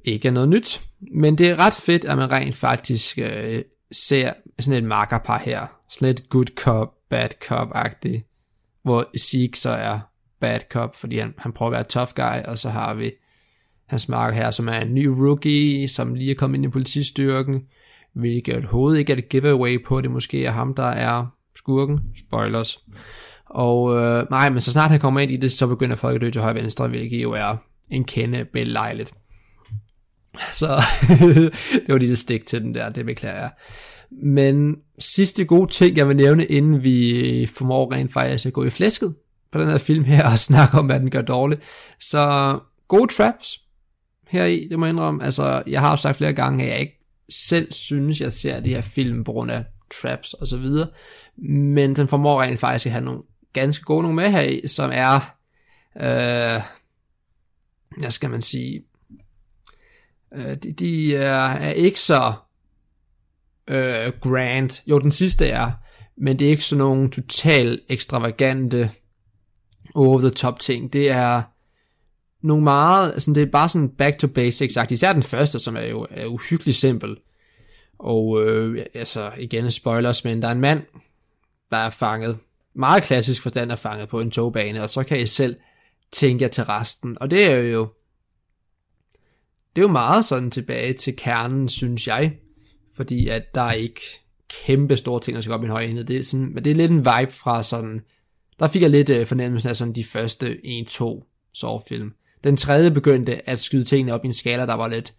[0.05, 0.81] ikke er noget nyt.
[1.13, 5.67] Men det er ret fedt, at man rent faktisk øh, ser sådan et markerpar her.
[5.91, 8.27] Sådan et good cop, bad cop-agtigt.
[8.83, 9.99] Hvor Zeke så er
[10.41, 13.13] bad cop, fordi han, han prøver at være tough guy, og så har vi
[13.89, 17.63] hans marker her, som er en ny rookie, som lige er kommet ind i politistyrken,
[18.15, 21.27] hvilket overhovedet ikke er et giveaway på, det måske er ham, der er
[21.57, 22.01] skurken.
[22.19, 22.79] Spoilers.
[23.47, 26.21] Og øh, nej, men så snart han kommer ind i det, så begynder folk at
[26.21, 27.57] dø til højre venstre, hvilket jo er
[27.91, 29.13] en kende belejligt.
[30.53, 30.67] Så
[31.87, 33.51] det var lige et stik til den der, det beklager jeg.
[34.23, 38.71] Men sidste gode ting, jeg vil nævne, inden vi formår rent faktisk at gå i
[38.71, 39.15] flæsket
[39.53, 41.63] på den her film her, og snakke om, hvad den gør dårligt.
[42.01, 42.59] Så
[42.89, 43.59] gode traps
[44.29, 45.25] her i, det må jeg indrømme.
[45.25, 48.69] Altså, jeg har jo sagt flere gange, at jeg ikke selv synes, jeg ser de
[48.69, 49.65] her film på grund af
[50.01, 50.89] traps og så videre.
[51.37, 54.91] Men den formår rent faktisk at have nogle ganske gode nogle med her i, som
[54.95, 55.37] er,
[55.97, 56.63] øh,
[58.01, 58.85] hvad skal man sige,
[60.35, 62.33] øh, de, de er, er ikke så
[63.69, 64.89] øh, grand.
[64.89, 65.71] Jo, den sidste er,
[66.17, 68.91] men det er ikke sådan nogle total ekstravagante
[69.95, 70.93] over the top ting.
[70.93, 71.43] Det er
[72.43, 74.91] nogle meget, altså det er bare sådan back to basics sagt.
[74.91, 77.17] Især den første, som er jo er uhyggeligt simpel.
[77.99, 80.83] Og øh, altså igen spoilers, men der er en mand,
[81.71, 82.39] der er fanget,
[82.75, 85.57] meget klassisk forstand er fanget på en togbane, og så kan I selv
[86.13, 87.17] tænke jer til resten.
[87.21, 87.89] Og det er jo,
[89.77, 92.37] det er jo meget sådan tilbage til kernen, synes jeg,
[92.97, 94.01] fordi at der er ikke
[94.67, 96.05] kæmpe store ting, der skal op i en høj enhed.
[96.05, 98.01] Det er, sådan, men det er lidt en vibe fra sådan,
[98.61, 102.13] der fik jeg lidt øh, fornemmelsen af sådan de første 1-2 sovefilm.
[102.45, 105.13] Den tredje begyndte at skyde tingene op i en skala, der var lidt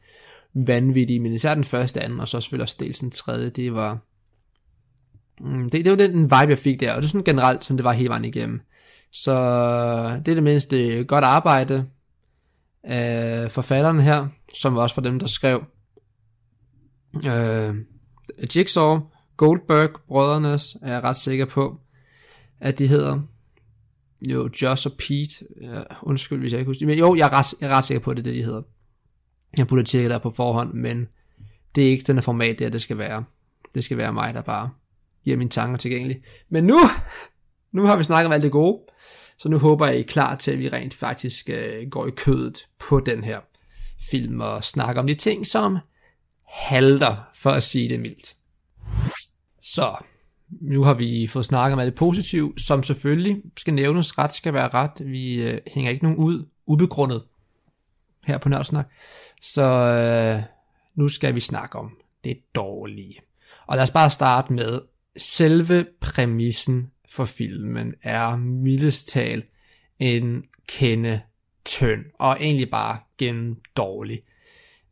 [0.54, 4.00] vanvittig, men især den første, anden, og så selvfølgelig også dels den tredje, det var...
[5.42, 7.78] Mm, det, det var den vibe, jeg fik der, og det er sådan generelt, som
[7.78, 8.62] det var hele vejen igennem.
[9.12, 9.34] Så
[10.26, 11.86] det er det mindste godt arbejde
[12.84, 15.64] af forfatteren her, som var også for dem, der skrev
[17.26, 17.76] øh,
[18.56, 19.00] Jigsaw,
[19.38, 21.80] Goldberg, brødrenes, er jeg ret sikker på,
[22.60, 23.22] at de hedder.
[24.30, 25.46] Jo, Josh og Pete.
[25.62, 28.02] Ja, undskyld, hvis jeg ikke husker Men jo, jeg er, ret, jeg er ret sikker
[28.02, 28.62] på, at det er det, de hedder.
[29.58, 31.08] Jeg burde tjekke der på forhånd, men
[31.76, 33.24] det er ikke den format, der det skal være.
[33.76, 34.70] Det skal være mig, der bare
[35.24, 36.24] giver mine tanker tilgængelige.
[36.50, 36.80] Men nu,
[37.76, 38.82] nu har vi snakket om alt det gode,
[39.38, 42.12] så nu håber jeg, I er klar til, at vi rent faktisk øh, går i
[42.12, 43.40] kødet på den her
[44.10, 45.78] film og snakker om de ting, som
[46.48, 48.34] halter, for at sige det mildt.
[49.62, 49.96] Så,
[50.62, 54.54] nu har vi fået snakket om alt det positive, som selvfølgelig skal nævnes, ret skal
[54.54, 54.92] være ret.
[55.06, 57.24] Vi øh, hænger ikke nogen ud ubegrundet
[58.26, 58.90] her på Nørdsnak.
[59.42, 60.44] Så øh,
[60.96, 63.20] nu skal vi snakke om det dårlige.
[63.68, 64.82] Og lad os bare starte med,
[65.18, 69.44] selve præmissen for filmen er mildest tal
[70.00, 71.22] en kende
[71.66, 74.20] tynd, og egentlig bare gennem dårlig.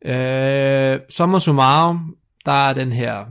[0.04, 3.26] Øh, som summarum, der er den her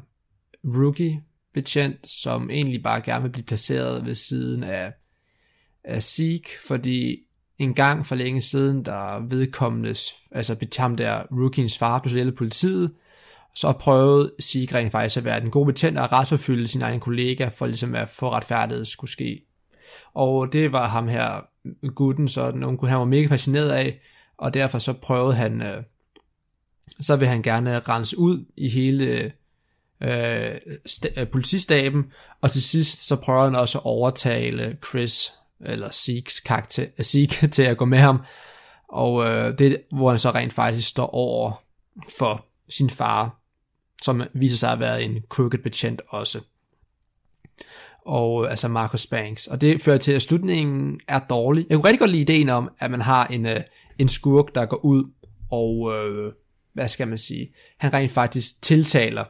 [0.63, 1.23] rookie
[1.53, 4.93] betjent, som egentlig bare gerne vil blive placeret ved siden af,
[5.83, 7.17] af Sieg, fordi
[7.57, 12.91] en gang for længe siden, der vedkommendes, altså ham der rookiens far blev hjælpe politiet,
[13.55, 17.47] så prøvede Sieg rent faktisk at være den gode betjent og retsforfylde sin egen kollega,
[17.47, 19.41] for ligesom at få retfærdighed skulle ske.
[20.13, 21.41] Og det var ham her,
[21.95, 23.99] gutten, så nogen, unge, han var mega fascineret af,
[24.37, 25.83] og derfor så prøvede han, øh,
[27.01, 29.31] så vil han gerne rense ud i hele
[30.03, 30.55] øh,
[30.89, 32.05] st- øh, politistaben,
[32.41, 35.33] og til sidst så prøver han også at overtale Chris,
[35.65, 38.21] eller Zeke's karakter, øh, Zeke til at gå med ham,
[38.89, 41.63] og øh, det hvor han så rent faktisk står over
[42.19, 43.39] for sin far,
[44.01, 46.39] som viser sig at være en crooked betjent også.
[48.05, 49.47] Og øh, altså Marcus Banks.
[49.47, 51.65] Og det fører til, at slutningen er dårlig.
[51.69, 53.61] Jeg kunne rigtig godt lide ideen om, at man har en, øh,
[53.99, 55.03] en skurk, der går ud
[55.51, 56.33] og, øh,
[56.73, 59.25] hvad skal man sige, han rent faktisk tiltaler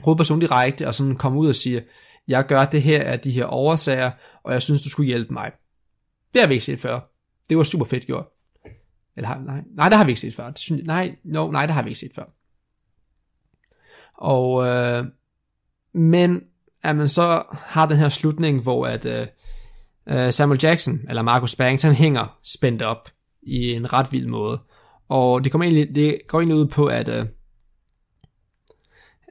[0.00, 1.80] hovedperson direkte, og sådan kommer ud og siger,
[2.28, 4.10] jeg gør det her af de her oversager,
[4.44, 5.52] og jeg synes, du skulle hjælpe mig.
[6.34, 7.00] Det har vi ikke set før.
[7.48, 8.26] Det var super fedt gjort.
[9.16, 10.50] Eller nej, nej, det har vi ikke set før.
[10.50, 12.24] Det synes, nej, no, nej, det har vi ikke set før.
[14.14, 15.04] Og, øh,
[15.94, 16.42] men
[16.82, 19.26] at man så har den her slutning, hvor at øh,
[20.08, 23.10] øh Samuel Jackson, eller Marcus Banks, han hænger spændt op
[23.42, 24.60] i en ret vild måde.
[25.08, 27.26] Og det, kommer egentlig, det går egentlig ud på, at, øh,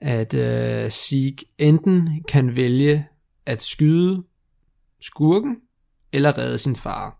[0.05, 3.07] at øh, Sieg enten kan vælge
[3.45, 4.23] at skyde
[5.01, 5.55] skurken,
[6.11, 7.19] eller redde sin far.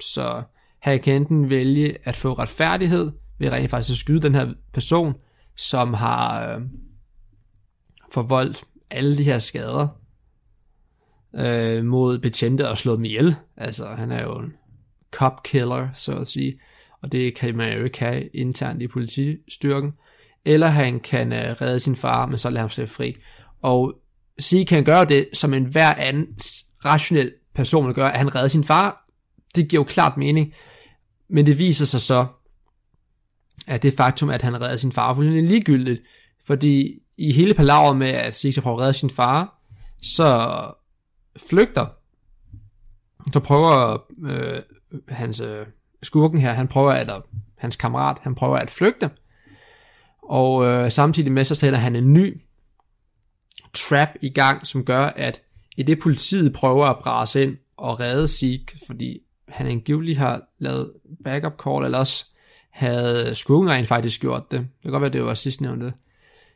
[0.00, 0.42] Så
[0.82, 5.14] han kan enten vælge at få retfærdighed, ved rent faktisk at skyde den her person,
[5.56, 6.62] som har øh,
[8.12, 9.88] forvoldt alle de her skader
[11.34, 13.34] øh, mod betjente og slået dem ihjel.
[13.56, 14.52] Altså, han er jo en
[15.10, 16.54] cop killer, så at sige,
[17.02, 19.92] og det kan man jo ikke have internt i politistyrken.
[20.44, 23.14] Eller han kan øh, redde sin far, men så lade ham slippe fri.
[23.62, 23.94] Og
[24.38, 26.26] sige kan gøre det, som en hver anden
[26.84, 29.06] rationel person vil gøre, at han redder sin far.
[29.54, 30.52] Det giver jo klart mening.
[31.30, 32.26] Men det viser sig så,
[33.66, 36.02] at det faktum, at han redder sin far, er ligegyldigt.
[36.46, 39.58] Fordi i hele palaveret med, at Six prøver at redde sin far,
[40.02, 40.50] så
[41.50, 41.86] flygter.
[43.32, 44.62] Så prøver øh,
[45.08, 45.66] hans øh,
[46.02, 47.20] skurken her, han prøver eller
[47.58, 49.10] hans kammerat, han prøver at flygte.
[50.30, 52.42] Og øh, samtidig med, så sætter han en ny
[53.74, 55.40] trap i gang, som gør, at
[55.76, 59.18] i det politiet prøver at brase ind og redde Zeke, fordi
[59.48, 60.92] han angiveligt har lavet
[61.24, 62.24] backup call, eller også
[62.70, 64.60] havde Scrooge rent faktisk gjort det.
[64.60, 65.92] Det kan godt være, det var sidst nævnte.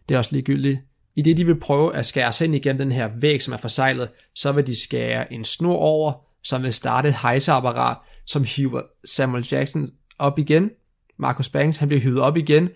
[0.09, 0.81] Det er også ligegyldigt.
[1.17, 3.59] I det de vil prøve at skære sig ind igennem den her væg, som er
[3.59, 6.13] forsejlet, så vil de skære en snor over,
[6.43, 7.97] som vil starte et hejseapparat,
[8.27, 10.71] som hiver Samuel Jackson op igen.
[11.17, 12.69] Marcus Banks, han bliver hyvet op igen,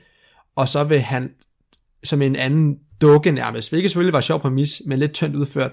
[0.59, 1.31] og så vil han,
[2.05, 5.73] som en anden dukke nærmest, hvilket selvfølgelig var sjov præmis, men lidt tyndt udført,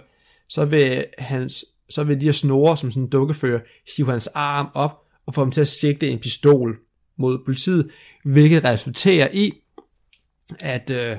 [0.50, 3.60] så vil, hans, så vil de her snore, som sådan en dukkefører,
[3.96, 4.92] hive hans arm op
[5.26, 6.78] og få ham til at sigte en pistol
[7.18, 7.90] mod politiet,
[8.26, 9.52] hvilket resulterer i,
[10.60, 11.18] at øh,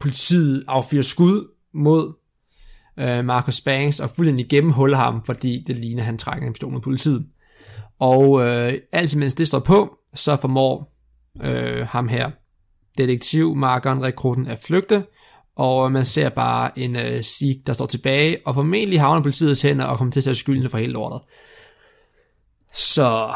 [0.00, 2.12] politiet affyrer skud mod
[2.98, 6.72] øh, Marcus Banks og fuldstændig gennemhuller ham, fordi det ligner, at han trækker en pistol
[6.72, 7.26] mod politiet.
[7.98, 10.91] Og øh, alt imens det står på, så formår
[11.42, 12.30] øh, ham her,
[12.98, 15.04] detektivmarkeren, rekrutten er flygte,
[15.56, 19.84] og man ser bare en øh, sig, der står tilbage, og formentlig havner politiets hænder
[19.84, 21.20] og kommer til at tage skylden for hele lortet.
[22.74, 23.34] Så,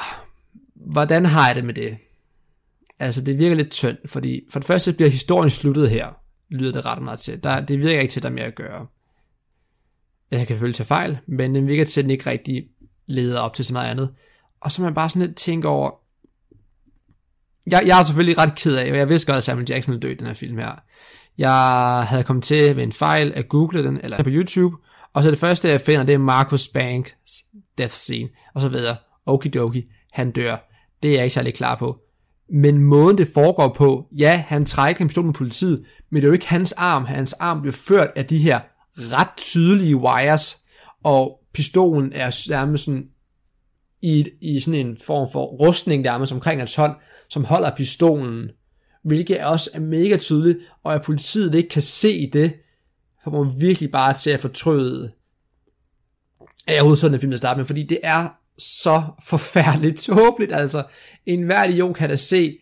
[0.74, 1.98] hvordan har jeg det med det?
[2.98, 6.12] Altså, det virker lidt tyndt, fordi for det første bliver historien sluttet her,
[6.48, 7.44] lyder det ret meget til.
[7.44, 8.86] Der, det virker ikke til, at der er mere at gøre.
[10.30, 12.68] Jeg kan selvfølgelig tage fejl, men den virker til, at den ikke rigtig
[13.06, 14.14] leder op til så meget andet.
[14.60, 15.90] Og så man bare sådan lidt tænke over,
[17.70, 20.08] jeg, jeg er selvfølgelig ret ked af, og jeg vidste godt, at Samuel Jackson ville
[20.08, 20.70] dø i den her film her.
[21.38, 24.76] Jeg havde kommet til ved en fejl at google den, eller på YouTube,
[25.14, 27.44] og så det første, jeg finder, det er Marcus Banks
[27.78, 28.96] death scene, og så videre.
[29.26, 30.56] Okidoki, han dør.
[31.02, 31.98] Det er jeg ikke særlig klar på.
[32.52, 36.28] Men måden det foregår på, ja, han trækker en pistol med politiet, men det er
[36.28, 37.04] jo ikke hans arm.
[37.04, 38.60] Hans arm bliver ført af de her
[38.96, 40.58] ret tydelige wires,
[41.04, 43.04] og pistolen er nærmest sådan
[44.02, 46.94] i, i sådan en form for rustning nærmest omkring hans hånd,
[47.30, 48.50] som holder pistolen,
[49.04, 52.54] hvilket også er mega tydeligt, og at politiet ikke kan se det,
[53.24, 55.12] for man virkelig bare til at fortryde,
[56.66, 60.52] at jeg overhovedet sådan en film at starte med, fordi det er så forfærdeligt tåbeligt,
[60.52, 60.84] altså
[61.26, 62.58] en hver idiot kan da se,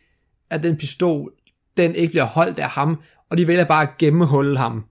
[0.50, 1.32] at den pistol,
[1.76, 3.00] den ikke bliver holdt af ham,
[3.30, 4.84] og de vælger bare at gennemhulle ham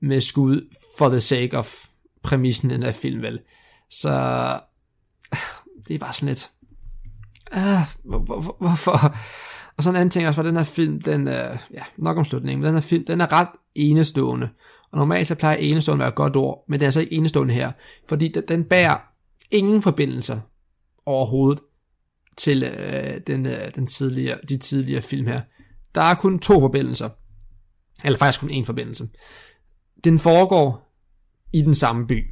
[0.00, 1.74] med skud for the sake of
[2.22, 3.40] præmissen i den her film, vel.
[3.90, 4.10] Så
[5.88, 6.50] det er bare sådan lidt,
[7.50, 9.16] ah, hvor, hvor, hvorfor?
[9.76, 12.24] Og så en anden ting også, var den her film, den er, ja, nok om
[12.24, 14.48] slutningen, men den her film, den er ret enestående.
[14.92, 17.12] Og normalt så plejer enestående at være et godt ord, men det er altså ikke
[17.12, 17.72] enestående her,
[18.08, 18.98] fordi den, den bærer
[19.50, 20.40] ingen forbindelser
[21.06, 21.60] overhovedet
[22.36, 25.40] til øh, den, øh, den tidligere, de tidligere film her.
[25.94, 27.08] Der er kun to forbindelser.
[28.04, 29.08] Eller faktisk kun én forbindelse.
[30.04, 30.94] Den foregår
[31.52, 32.24] i den samme by.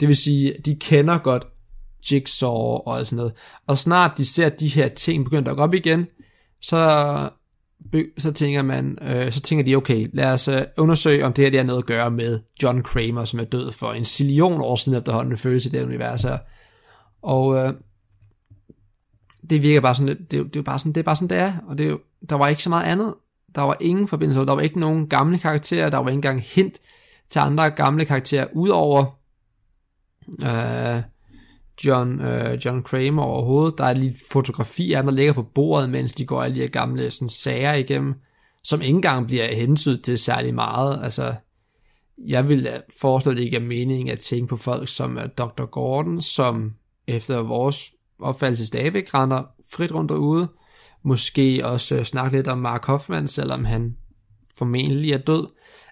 [0.00, 1.46] Det vil sige, de kender godt
[2.10, 3.32] Jigsaw og sådan noget.
[3.66, 6.06] Og snart de ser de her ting begynde at gå op igen,
[6.62, 7.30] så,
[8.18, 11.50] så tænker man, øh, så tænker de, okay, lad os øh, undersøge, om det her
[11.50, 14.76] det har noget at gøre med John Kramer, som er død for en zillion år
[14.76, 16.38] siden efterhånden, føles i det univers her.
[17.22, 17.74] Og øh,
[19.50, 21.38] det virker bare sådan, det, det, det, er bare sådan, det er bare sådan, det
[21.38, 21.98] er, og det,
[22.28, 23.14] der var ikke så meget andet.
[23.54, 26.78] Der var ingen forbindelse, der var ikke nogen gamle karakterer, der var ikke engang hint
[27.28, 29.18] til andre gamle karakterer, udover
[30.42, 31.02] øh,
[31.84, 33.78] John, øh, John Kramer overhovedet.
[33.78, 37.10] Der er lige fotografier, der ligger på bordet, mens de går alle de her gamle
[37.10, 38.14] sådan, sager igennem,
[38.64, 41.00] som ikke engang bliver hensydet til særlig meget.
[41.02, 41.34] Altså,
[42.26, 42.68] jeg vil
[43.00, 45.64] foreslå, at det ikke er meningen at tænke på folk som øh, Dr.
[45.64, 46.72] Gordon, som
[47.06, 50.48] efter vores opfattelse stadigvæk render frit rundt derude.
[51.02, 53.96] Måske også øh, snakke lidt om Mark Hoffman, selvom han
[54.58, 55.46] formentlig er død.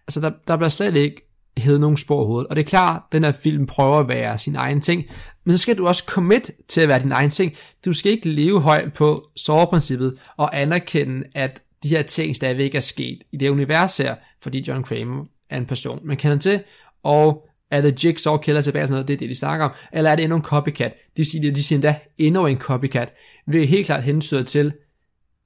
[0.06, 2.46] Altså, der, der bliver slet ikke hævet nogle spor hovedet.
[2.46, 5.04] Og det er klart, den her film prøver at være sin egen ting,
[5.44, 7.52] men så skal du også commit til at være din egen ting.
[7.84, 12.80] Du skal ikke leve højt på soveprincippet og anerkende, at de her ting stadigvæk er
[12.80, 16.62] sket i det univers her, fordi John Kramer er en person, man kender til,
[17.02, 20.10] og er The Jigsaw Killer tilbage, sådan noget, det er det, de snakker om, eller
[20.10, 20.94] er det endnu en copycat?
[21.16, 23.14] Det siger, de siger endda endnu en copycat,
[23.52, 24.72] Det er helt klart hensyder til,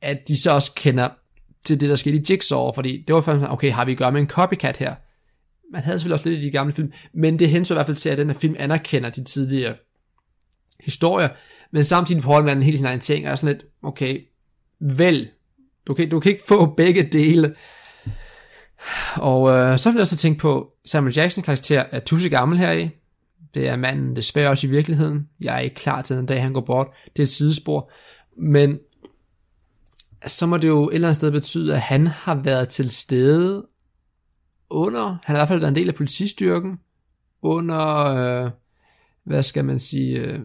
[0.02, 1.08] at de så også kender
[1.66, 4.12] til det, der skete i Jigsaw, fordi det var faktisk, okay, har vi at gøre
[4.12, 4.94] med en copycat her?
[5.72, 7.96] Man havde selvfølgelig også lidt i de gamle film, men det hensyder i hvert fald
[7.96, 9.74] til, at den her film anerkender de tidligere
[10.84, 11.28] historier,
[11.72, 14.20] men samtidig prøver man helt sin egen ting, og er sådan lidt, okay,
[14.80, 15.30] vel,
[15.86, 17.54] du kan, du kan ikke få begge dele.
[19.16, 22.72] Og øh, så vil jeg så tænke på, Samuel Jackson karakter er tusse gammel her
[22.72, 22.88] i.
[23.54, 25.28] Det er manden desværre også i virkeligheden.
[25.40, 26.86] Jeg er ikke klar til den dag, han går bort.
[27.06, 27.92] Det er et sidespor.
[28.38, 28.78] Men
[30.26, 33.66] så må det jo et eller andet sted betyde, at han har været til stede
[34.70, 36.80] under, han har i hvert fald været en del af politistyrken,
[37.42, 38.50] under, øh,
[39.24, 40.40] hvad skal man sige, øh,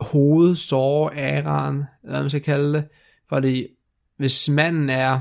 [0.00, 2.88] hovedsåre-æraen, hvad man skal kalde det.
[3.28, 3.66] Fordi
[4.16, 5.20] hvis manden er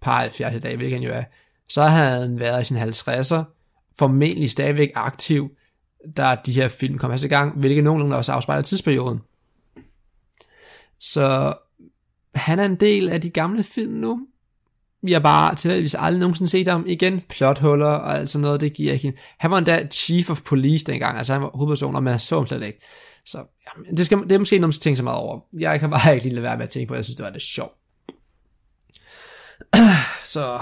[0.00, 1.24] par 70 i dag, hvilket han jo er,
[1.68, 3.42] så havde han været i sin 50'er,
[3.98, 5.50] formentlig stadigvæk aktiv,
[6.16, 9.20] da de her film kom i gang, hvilket nogenlunde også afspejler tidsperioden.
[11.00, 11.54] Så
[12.34, 14.26] han er en del af de gamle film nu.
[15.02, 17.20] Vi har bare tilfældigvis aldrig nogensinde set ham igen.
[17.20, 21.18] Plothuller og alt sådan noget, det giver ikke Han var endda chief of police dengang,
[21.18, 22.78] altså han var hovedperson, og man så ham slet ikke.
[23.26, 25.40] Så jamen, det, skal, det er måske noget, man skal tænke så meget over.
[25.58, 27.30] Jeg kan bare ikke lige lade være med at tænke på, jeg synes, det var
[27.30, 27.74] det sjovt.
[30.34, 30.60] så,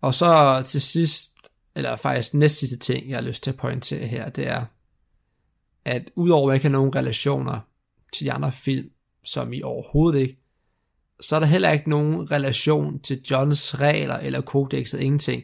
[0.00, 1.32] og så til sidst,
[1.76, 4.64] eller faktisk næst sidste ting, jeg har lyst til at pointere her, det er,
[5.84, 7.60] at udover at jeg ikke har nogen relationer
[8.12, 8.88] til de andre film,
[9.24, 10.43] som I overhovedet ikke,
[11.24, 15.42] så er der heller ikke nogen relation til Johns regler eller kodexet, ingenting.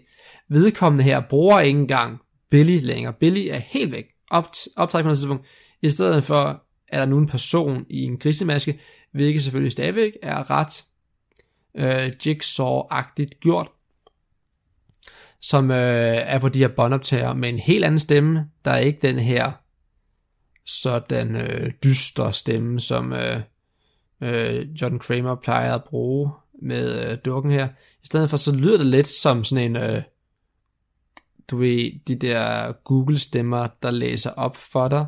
[0.48, 2.18] Vedkommende her bruger ikke engang
[2.50, 3.12] Billy længere.
[3.12, 4.06] Billy er helt væk.
[4.30, 5.46] Op, på et tidspunkt.
[5.82, 8.80] I stedet for er der nu en person i en grisemaske,
[9.12, 10.84] hvilket selvfølgelig stadigvæk er ret
[11.76, 13.68] øh, jigsaw-agtigt gjort,
[15.40, 15.76] som øh,
[16.16, 18.46] er på de her båndoptager med en helt anden stemme.
[18.64, 19.52] Der er ikke den her
[20.66, 23.40] sådan øh, dyster stemme, som øh,
[24.22, 26.30] øh, John Kramer plejer at bruge
[26.62, 27.68] med øh, dukken her.
[28.02, 30.02] I stedet for så lyder det lidt som sådan en, øh,
[31.50, 35.06] du ved, de der Google-stemmer, der læser op for dig,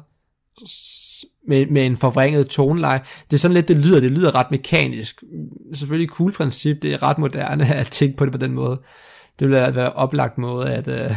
[1.49, 3.01] med, med en forvrænget toneleje.
[3.31, 5.23] Det er sådan lidt, det lyder, det lyder ret mekanisk.
[5.75, 8.77] Selvfølgelig cool princip, det er ret moderne at tænke på det på den måde.
[9.39, 11.17] Det ville være oplagt måde at, øh,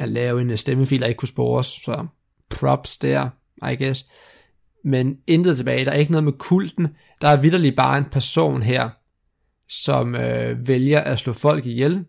[0.00, 2.06] at lave en stemmefil, der ikke kunne spores, så
[2.50, 3.28] props der,
[3.70, 4.06] I guess.
[4.84, 6.88] Men intet tilbage, der er ikke noget med kulten,
[7.20, 8.90] der er vidderligt bare en person her,
[9.68, 12.04] som øh, vælger at slå folk ihjel.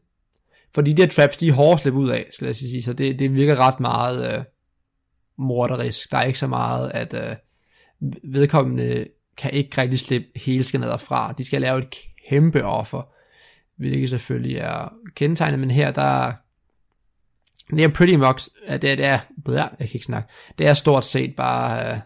[0.76, 2.94] Fordi de der traps, de er hårde at slippe ud af, skal jeg sige, så
[2.94, 4.38] det, det virker ret meget...
[4.38, 4.44] Øh,
[5.40, 6.12] morderisk.
[6.12, 7.36] Der er ikke så meget, at øh,
[8.24, 9.08] vedkommende
[9.38, 11.32] kan ikke rigtig slippe hele skinnet fra.
[11.32, 11.96] De skal lave et
[12.30, 13.02] kæmpe offer,
[13.78, 16.34] hvilket selvfølgelig er kendetegnet, men her der
[17.70, 21.06] det er pretty much, det er, det er, jeg kan ikke snakke, det er stort
[21.06, 22.00] set bare øh,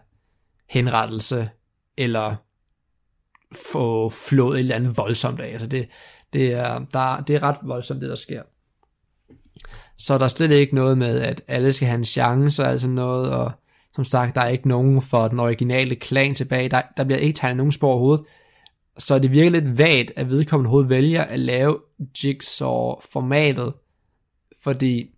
[0.68, 1.50] henrettelse,
[1.96, 2.34] eller
[3.72, 5.48] få flået et eller andet voldsomt af.
[5.48, 5.88] Altså det,
[6.32, 8.42] det, er, der, det er ret voldsomt, det der sker
[9.98, 12.88] så er der slet ikke noget med, at alle skal have en chance og altså
[12.88, 13.52] noget, og
[13.94, 16.68] Som sagt, der er ikke nogen for den originale klan tilbage.
[16.68, 18.26] Der, der bliver ikke tegnet nogen spor overhovedet.
[18.98, 21.78] Så det virker lidt vagt, at vedkommende hoved vælger at lave
[22.24, 23.72] Jigsaw-formatet.
[24.62, 25.10] Fordi,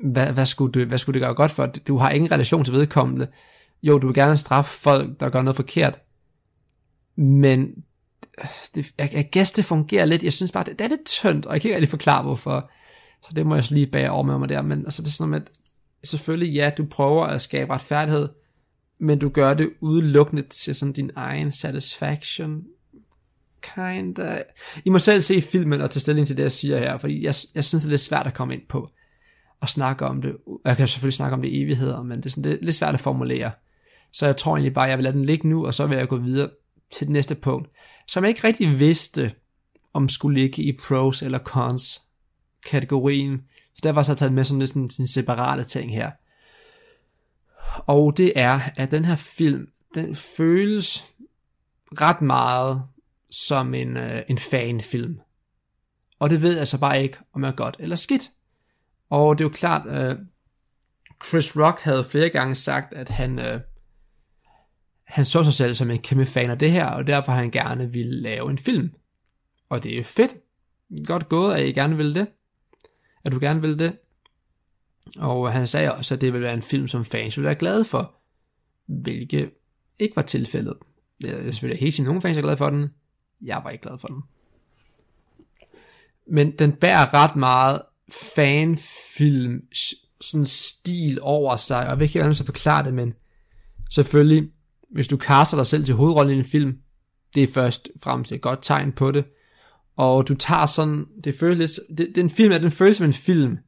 [0.00, 1.66] hvad, hvad, skulle det, hvad skulle det gøre godt for?
[1.66, 3.28] Du har ingen relation til vedkommende.
[3.82, 5.98] Jo, du vil gerne straffe folk, der gør noget forkert.
[7.16, 7.68] Men
[8.74, 10.22] det, jeg, jeg gæst, det fungerer lidt.
[10.22, 12.70] Jeg synes bare, det, det er lidt tyndt, og jeg kan ikke rigtig forklare, hvorfor.
[13.22, 14.62] Så det må jeg lige bage over med mig der.
[14.62, 15.50] Men altså, det er sådan at
[16.04, 18.28] selvfølgelig, ja, du prøver at skabe retfærdighed,
[19.00, 22.62] men du gør det udelukkende til sådan din egen satisfaction.
[23.62, 24.38] Kind of.
[24.84, 27.34] I må selv se filmen og tage stilling til det, jeg siger her, fordi jeg,
[27.54, 28.90] jeg synes, det er lidt svært at komme ind på
[29.60, 30.36] og snakke om det.
[30.64, 32.76] Jeg kan selvfølgelig snakke om det i evigheder, men det er, sådan, det er lidt
[32.76, 33.50] svært at formulere.
[34.12, 35.98] Så jeg tror egentlig bare, at jeg vil lade den ligge nu, og så vil
[35.98, 36.50] jeg gå videre
[36.90, 37.68] til det næste punkt,
[38.08, 39.34] som jeg ikke rigtig vidste,
[39.92, 42.00] om skulle ligge i pros eller cons
[42.66, 43.42] kategorien.
[43.74, 46.10] Så var så taget med som lidt sådan, sådan separate ting her.
[47.86, 51.04] Og det er, at den her film, den føles
[52.00, 52.82] ret meget
[53.30, 55.20] som en, øh, en fanfilm.
[56.18, 58.30] Og det ved jeg så bare ikke, om jeg er godt eller skidt.
[59.10, 60.16] Og det er jo klart, øh,
[61.28, 63.60] Chris Rock havde flere gange sagt, at han, øh,
[65.12, 67.92] han så sig selv som en kæmpe fan af det her, og derfor han gerne
[67.92, 68.90] ville lave en film.
[69.70, 70.36] Og det er fedt.
[71.06, 72.26] Godt gået, at I gerne vil det.
[73.24, 73.98] At du gerne vil det.
[75.18, 77.84] Og han sagde også, at det ville være en film, som fans ville være glade
[77.84, 78.14] for.
[78.86, 79.50] Hvilket
[79.98, 80.74] ikke var tilfældet.
[81.20, 82.88] Jeg er selvfølgelig helt sige, nogle fans er glade for den.
[83.42, 84.22] Jeg var ikke glad for den.
[86.26, 87.82] Men den bærer ret meget
[88.34, 89.60] fanfilm
[90.20, 93.14] sådan stil over sig, og jeg ved ikke gerne så forklare det, men
[93.90, 94.50] selvfølgelig
[94.92, 96.78] hvis du kaster dig selv til hovedrollen i en film,
[97.34, 99.24] det er først frem et godt tegn på det.
[99.96, 103.12] Og du tager sådan, det føles lidt, det, den film er, den føles som en
[103.12, 103.58] film,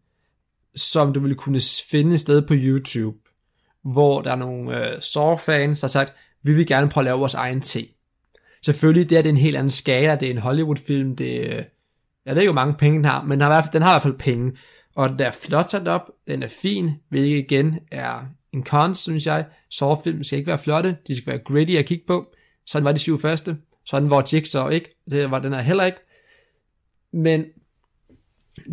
[0.77, 1.61] som du ville kunne
[1.91, 3.17] finde et sted på YouTube,
[3.85, 6.13] hvor der er nogle øh, Saw-fans, der har sagt,
[6.43, 7.89] vi vil gerne prøve at lave vores egen ting.
[8.63, 11.63] Selvfølgelig, det er det en helt anden skala, det er en Hollywood-film, det øh,
[12.27, 13.83] jeg ved ikke, hvor mange penge den har, men den har, i hvert fald, den
[13.83, 14.53] har i hvert fald penge.
[14.97, 18.27] Og den er flot sat op, den er fin, hvilket igen er
[18.57, 19.47] en cons, synes jeg.
[19.71, 22.27] Saw-film skal ikke være flotte, de skal være gritty at kigge på.
[22.67, 23.57] Sådan var de syv første.
[23.87, 25.03] Sådan var Jigsaw ikke.
[25.11, 25.99] Det var den her heller ikke.
[27.13, 27.45] Men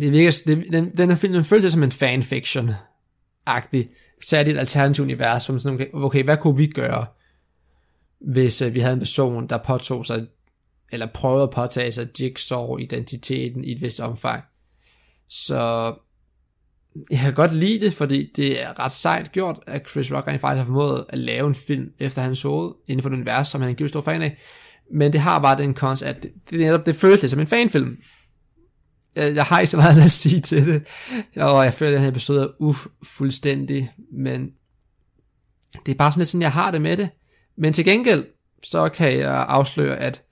[0.00, 3.84] det virker, det, den, den her film den føles som en fanfiction-agtig.
[4.24, 7.06] særligt det et alternativt univers, som sådan, okay, okay, hvad kunne vi gøre,
[8.20, 10.26] hvis uh, vi havde en person, der påtog sig,
[10.92, 14.44] eller prøvede at påtage sig Jigsaw-identiteten i et vist omfang.
[15.28, 15.94] Så
[17.10, 20.40] jeg kan godt lide det, fordi det er ret sejt gjort, at Chris Rock rent
[20.40, 23.60] faktisk har formået at lave en film efter hans hoved, inden for den univers, som
[23.60, 24.36] han er en stor fan af.
[24.94, 27.46] Men det har bare den konst, at det, det, netop, det føles lidt som en
[27.46, 27.96] fanfilm.
[29.16, 30.86] Jeg, jeg har ikke så meget at sige til det,
[31.36, 34.50] og jeg føler, at den her episode er ufuldstændig, men
[35.86, 37.08] det er bare sådan lidt sådan, jeg har det med det.
[37.56, 38.24] Men til gengæld,
[38.62, 40.22] så kan jeg afsløre, at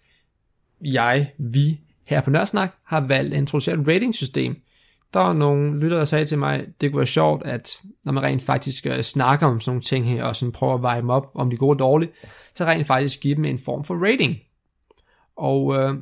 [0.85, 4.57] jeg, vi, her på Nørsnak, har valgt at introducere et ratingsystem,
[5.15, 8.23] der var nogle lyttere, der sagde til mig, det kunne være sjovt, at når man
[8.23, 11.11] rent faktisk øh, snakker om sådan nogle ting her, og sådan prøver at veje dem
[11.11, 12.11] op, om de går dårlige,
[12.55, 14.37] så rent faktisk give dem en form for rating.
[15.37, 15.95] Og øh,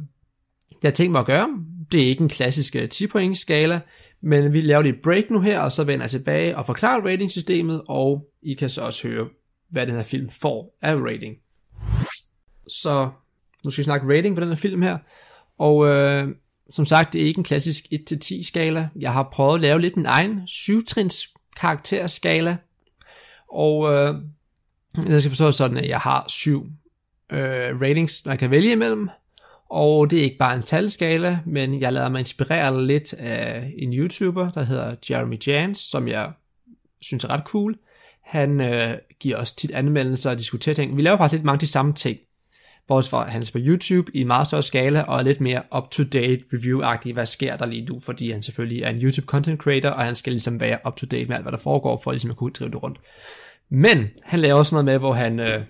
[0.68, 1.48] det har tænkt mig at gøre,
[1.92, 3.80] det er ikke en klassisk øh, 10 point skala,
[4.20, 7.82] men vi laver et break nu her, og så vender jeg tilbage og forklarer ratingsystemet,
[7.88, 9.28] og I kan så også høre,
[9.70, 11.36] hvad den her film får af rating.
[12.68, 13.08] Så
[13.64, 14.98] nu skal vi snakke rating på den her film her,
[15.58, 16.28] og øh,
[16.70, 18.88] som sagt, det er ikke en klassisk 1-10 skala.
[18.98, 22.56] Jeg har prøvet at lave lidt min egen 7-trins karakterskala.
[23.52, 24.14] Og øh,
[25.08, 26.66] jeg skal forstå sådan, at jeg har syv
[27.32, 29.08] øh, ratings, man kan vælge imellem.
[29.70, 33.92] Og det er ikke bare en talskala, men jeg lader mig inspirere lidt af en
[33.92, 36.32] YouTuber, der hedder Jeremy Jans, som jeg
[37.00, 37.74] synes er ret cool.
[38.24, 40.96] Han øh, giver os tit anmeldelser og diskuterer ting.
[40.96, 42.18] Vi laver faktisk lidt mange af de samme ting
[42.88, 46.42] bortset fra hans på YouTube i en meget større skala, og er lidt mere up-to-date
[46.54, 50.04] review-agtig, hvad sker der lige nu, fordi han selvfølgelig er en YouTube content creator, og
[50.04, 52.70] han skal ligesom være up-to-date med alt, hvad der foregår, for ligesom at kunne drive
[52.70, 52.98] det rundt.
[53.70, 55.62] Men han laver også noget med, hvor han, øh,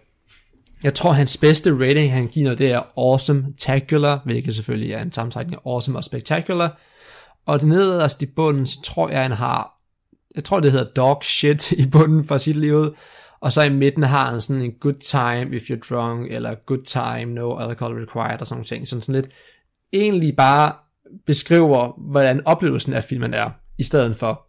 [0.82, 5.12] jeg tror hans bedste rating, han giver det er awesome tacular, hvilket selvfølgelig er en
[5.12, 6.80] sammentrækning af awesome og spectacular.
[7.46, 9.74] Og det nederst altså i bunden, så tror jeg, han har,
[10.34, 12.94] jeg tror det hedder dog shit i bunden for sit liv
[13.40, 16.84] og så i midten har han sådan en good time if you're drunk, eller good
[16.84, 18.88] time, no alcohol required, og sådan nogle ting.
[18.88, 19.32] Sådan, sådan lidt,
[19.92, 20.72] egentlig bare
[21.26, 24.44] beskriver, hvordan oplevelsen af filmen er, i stedet for,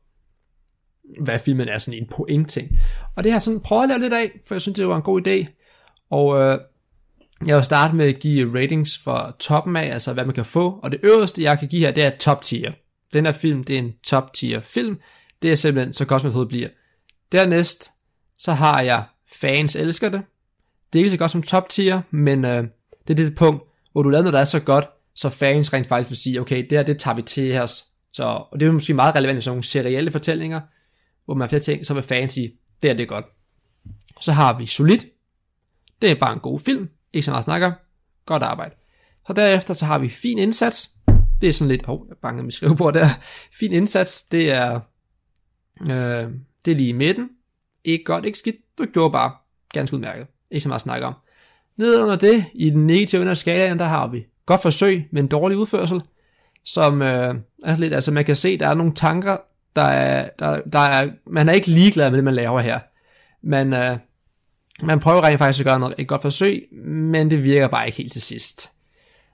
[1.24, 2.70] hvad filmen er sådan en point ting.
[3.16, 4.96] Og det har jeg sådan prøvet at lave lidt af, for jeg synes, det var
[4.96, 5.48] en god idé.
[6.10, 6.60] Og øh,
[7.46, 10.80] jeg vil starte med at give ratings for toppen af, altså hvad man kan få.
[10.84, 12.72] Og det øverste, jeg kan give her, det er top tier.
[13.14, 15.00] Den her film, det er en top tier film.
[15.42, 16.68] Det er simpelthen så godt, man bliver.
[17.32, 17.92] Dernæst,
[18.40, 20.22] så har jeg fans elsker det.
[20.94, 22.64] Det er ikke så godt som top tier, men øh,
[23.08, 24.86] det er det punkt, hvor du laver noget, der er så godt,
[25.16, 27.86] så fans rent faktisk vil sige, okay, det her, det tager vi til os.
[28.14, 30.62] Så, og det er måske meget relevant i sådan nogle serielle fortællinger,
[31.26, 33.26] hvor man har flere ting, så vil fans sige, det er det godt.
[34.22, 35.00] Så har vi Solid.
[36.02, 36.90] Det er bare en god film.
[37.14, 37.72] Ikke så meget snakker.
[38.26, 38.76] Godt arbejde.
[39.28, 40.90] Så derefter så har vi Fin Indsats.
[41.42, 43.08] Det er sådan lidt, hov, jeg bange med skrivebord der.
[43.60, 44.80] Fin Indsats, det er,
[45.82, 46.32] øh,
[46.66, 47.30] det er lige i midten.
[47.84, 48.56] Ikke godt, ikke skidt.
[48.78, 49.32] Du gjorde bare
[49.74, 50.28] ganske udmærket.
[50.52, 51.14] Ikke så meget at snakke om.
[51.78, 55.28] Ned under det, i den negative ende af skalaen, der har vi godt forsøg, men
[55.28, 56.02] dårlig udførsel,
[56.66, 59.38] som øh, er lidt, altså man kan se, der er nogle tanker,
[59.76, 62.80] der er, der, der er, man er ikke ligeglad med det, man laver her.
[63.44, 63.98] Man, øh,
[64.84, 67.98] man prøver rent faktisk at gøre noget, et godt forsøg, men det virker bare ikke
[67.98, 68.70] helt til sidst.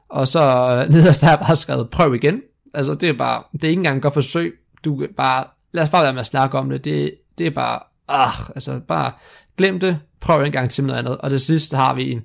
[0.10, 2.42] Og så øh, nederst har jeg bare skrevet, prøv igen.
[2.74, 4.54] Altså det er bare, det er ikke engang et godt forsøg.
[4.86, 6.84] Du bare, lad os bare være med at snakke om det.
[6.84, 9.12] Det, det er bare, ah, altså bare
[9.58, 11.18] glem det, prøv en gang til med noget andet.
[11.18, 12.22] Og det sidste har vi en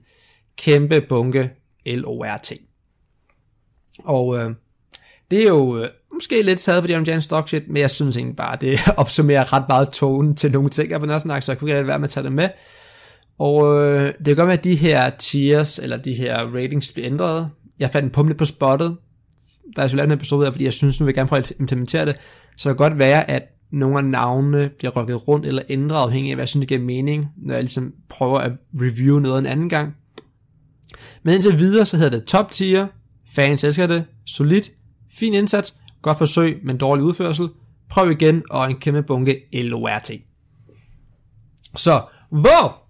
[0.59, 1.51] kæmpe bunke
[1.87, 2.53] LORT.
[4.05, 4.51] Og øh,
[5.31, 8.17] det er jo øh, måske lidt taget for det om Jan Stockshit, men jeg synes
[8.17, 11.59] egentlig bare, det opsummerer ret meget tonen til nogle ting, jeg på Nørresnak, så jeg
[11.59, 12.49] kunne ikke være med at tage det med.
[13.39, 17.07] Og øh, det kan godt være, at de her tiers, eller de her ratings bliver
[17.07, 17.51] ændret.
[17.79, 18.97] Jeg fandt en pumle på spottet,
[19.77, 21.39] der er så lavet en episode af, fordi jeg synes, nu vil jeg gerne prøve
[21.39, 22.17] at implementere det.
[22.57, 23.43] Så det kan godt være, at
[23.73, 26.81] nogle af navnene bliver rykket rundt eller ændret afhængig af, hvad jeg synes, det giver
[26.81, 29.97] mening, når jeg ligesom prøver at review noget en anden gang.
[31.23, 32.87] Men indtil videre, så hedder det top tier,
[33.31, 34.63] fans elsker det, solid,
[35.13, 37.49] fin indsats, godt forsøg, men dårlig udførsel,
[37.89, 40.11] prøv igen, og en kæmpe bunke LORT.
[41.77, 42.83] Så, hvor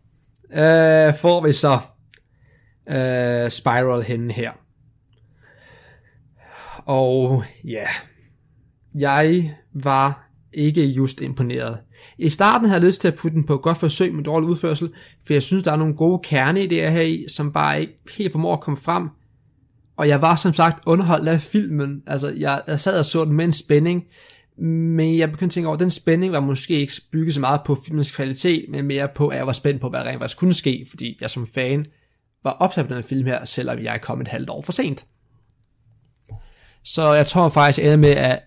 [0.53, 1.79] øh, får vi så
[2.89, 4.53] øh, Spiral henne her?
[6.87, 7.87] Og ja,
[8.95, 11.79] jeg var ikke just imponeret.
[12.19, 14.49] I starten havde jeg lyst til at putte den på et godt forsøg med dårlig
[14.49, 14.91] udførsel,
[15.27, 18.53] for jeg synes, der er nogle gode kerneidéer her i, som bare ikke helt formår
[18.53, 19.09] at komme frem.
[19.97, 22.03] Og jeg var som sagt underholdt af filmen.
[22.07, 24.05] Altså, jeg, jeg sad og så den med en spænding,
[24.59, 27.61] men jeg begyndte at tænke over, at den spænding var måske ikke bygget så meget
[27.67, 30.55] på filmens kvalitet, men mere på, at jeg var spændt på, hvad rent faktisk kunne
[30.55, 31.87] ske, fordi jeg som fan
[32.45, 34.73] var opsat på den her film her, selvom jeg er kommet et halvt år for
[34.73, 35.07] sent.
[36.85, 38.43] Så jeg tror faktisk, jeg ender med at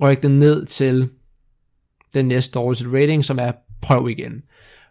[0.00, 1.08] rykke den ned til
[2.14, 3.52] den næste dårligste rating, som er
[3.82, 4.42] prøv igen.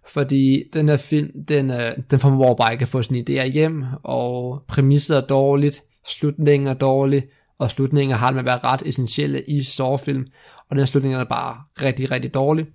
[0.08, 3.84] Fordi den her film, den, øh, den formår bare ikke at få sin idéer hjem,
[4.04, 7.24] og præmisset er dårligt, slutningen er dårlig,
[7.60, 10.26] og slutningen har det med at være ret essentielle i sårfilm,
[10.70, 12.66] og den slutning er bare rigtig, rigtig dårlig.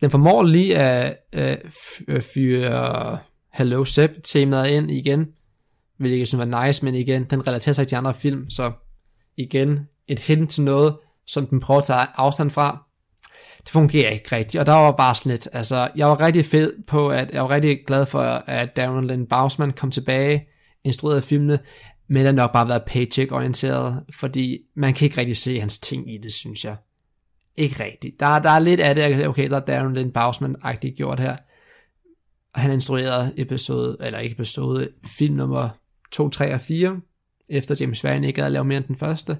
[0.00, 1.56] Den formår lige at øh,
[2.08, 3.18] øh fyre
[3.52, 5.26] Hello Sepp temaet ind igen,
[5.98, 8.72] hvilket jeg synes var nice, men igen, den relaterer sig til de andre film, så
[9.36, 12.85] igen, et hint til noget, som den prøver at tage afstand fra.
[13.66, 16.72] Det fungerer ikke rigtigt, og der var bare sådan lidt, altså, jeg var rigtig fed
[16.86, 20.48] på, at jeg var rigtig glad for, at Darren Lynn Bausman kom tilbage,
[20.84, 21.58] instrueret filmene,
[22.08, 26.14] men den har nok bare været paycheck-orienteret, fordi man kan ikke rigtig se hans ting
[26.14, 26.76] i det, synes jeg.
[27.56, 28.20] Ikke rigtigt.
[28.20, 31.36] Der, der er lidt af det, okay, der er Darren Lynn Bausman-agtigt gjort her.
[32.54, 34.88] Han instruerede episode, eller ikke episode,
[35.18, 35.68] film nummer
[36.12, 37.00] 2, 3 og 4,
[37.48, 39.36] efter James Van ikke havde lavet mere end den første.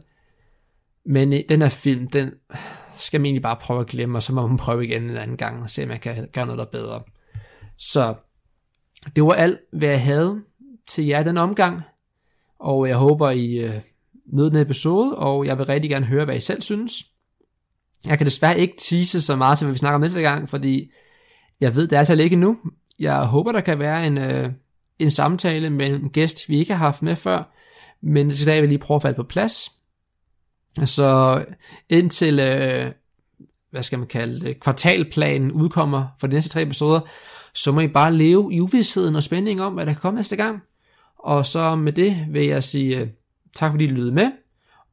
[1.07, 2.31] Men øh, den her film, den
[2.97, 5.37] skal man egentlig bare prøve at glemme, og så må man prøve igen en anden
[5.37, 7.03] gang, og se om man kan gøre noget der bedre.
[7.79, 8.15] Så
[9.17, 10.41] det var alt, hvad jeg havde
[10.87, 11.81] til jer den omgang,
[12.59, 13.81] og jeg håber, I øh,
[14.33, 16.93] nød den episode, og jeg vil rigtig gerne høre, hvad I selv synes.
[18.07, 20.91] Jeg kan desværre ikke tease så meget til, hvad vi snakker om næste gang, fordi
[21.61, 22.57] jeg ved, det er altså ikke nu.
[22.99, 24.51] Jeg håber, der kan være en, øh,
[24.99, 27.53] en samtale med en gæst, vi ikke har haft med før,
[28.03, 29.76] men det skal jeg lige prøve at falde på plads.
[30.85, 31.45] Så
[31.89, 32.93] indtil, øh,
[33.70, 37.01] hvad skal man kalde det, kvartalplanen udkommer for de næste tre episoder,
[37.55, 40.37] så må I bare leve i uvidsheden og spænding om, hvad der kan komme næste
[40.37, 40.62] gang.
[41.18, 43.09] Og så med det vil jeg sige øh,
[43.57, 44.31] tak fordi I lyttede med,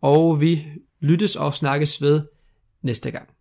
[0.01, 0.65] og vi
[0.99, 2.21] lyttes og snakkes ved
[2.81, 3.32] næste gang.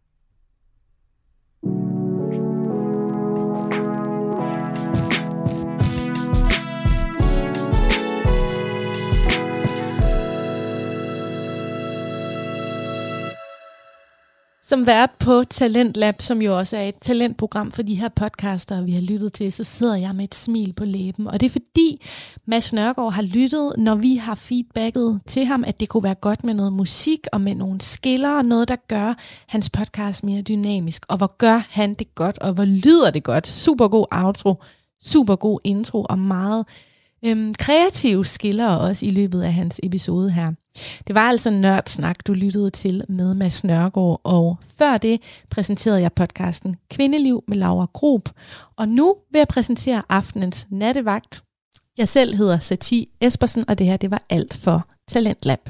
[14.73, 18.93] Som vært på Talentlab, som jo også er et talentprogram for de her podcaster, vi
[18.93, 21.27] har lyttet til, så sidder jeg med et smil på læben.
[21.27, 22.05] Og det er fordi
[22.47, 26.45] Mads Nørgaard har lyttet, når vi har feedbacket til ham, at det kunne være godt
[26.45, 29.14] med noget musik og med nogle skiller og noget, der gør
[29.47, 31.03] hans podcast mere dynamisk.
[31.09, 33.47] Og hvor gør han det godt, og hvor lyder det godt.
[33.47, 34.62] Super god outro,
[35.03, 36.66] super god intro og meget
[37.25, 40.53] øhm, kreative skiller også i løbet af hans episode her.
[41.07, 46.12] Det var altså Nørdsnak, du lyttede til med Mads Nørgaard, og før det præsenterede jeg
[46.12, 48.29] podcasten Kvindeliv med Laura Grob,
[48.77, 51.43] og nu vil jeg præsentere aftenens nattevagt.
[51.99, 55.68] Jeg selv hedder Sati Espersen, og det her det var alt for Talentlab.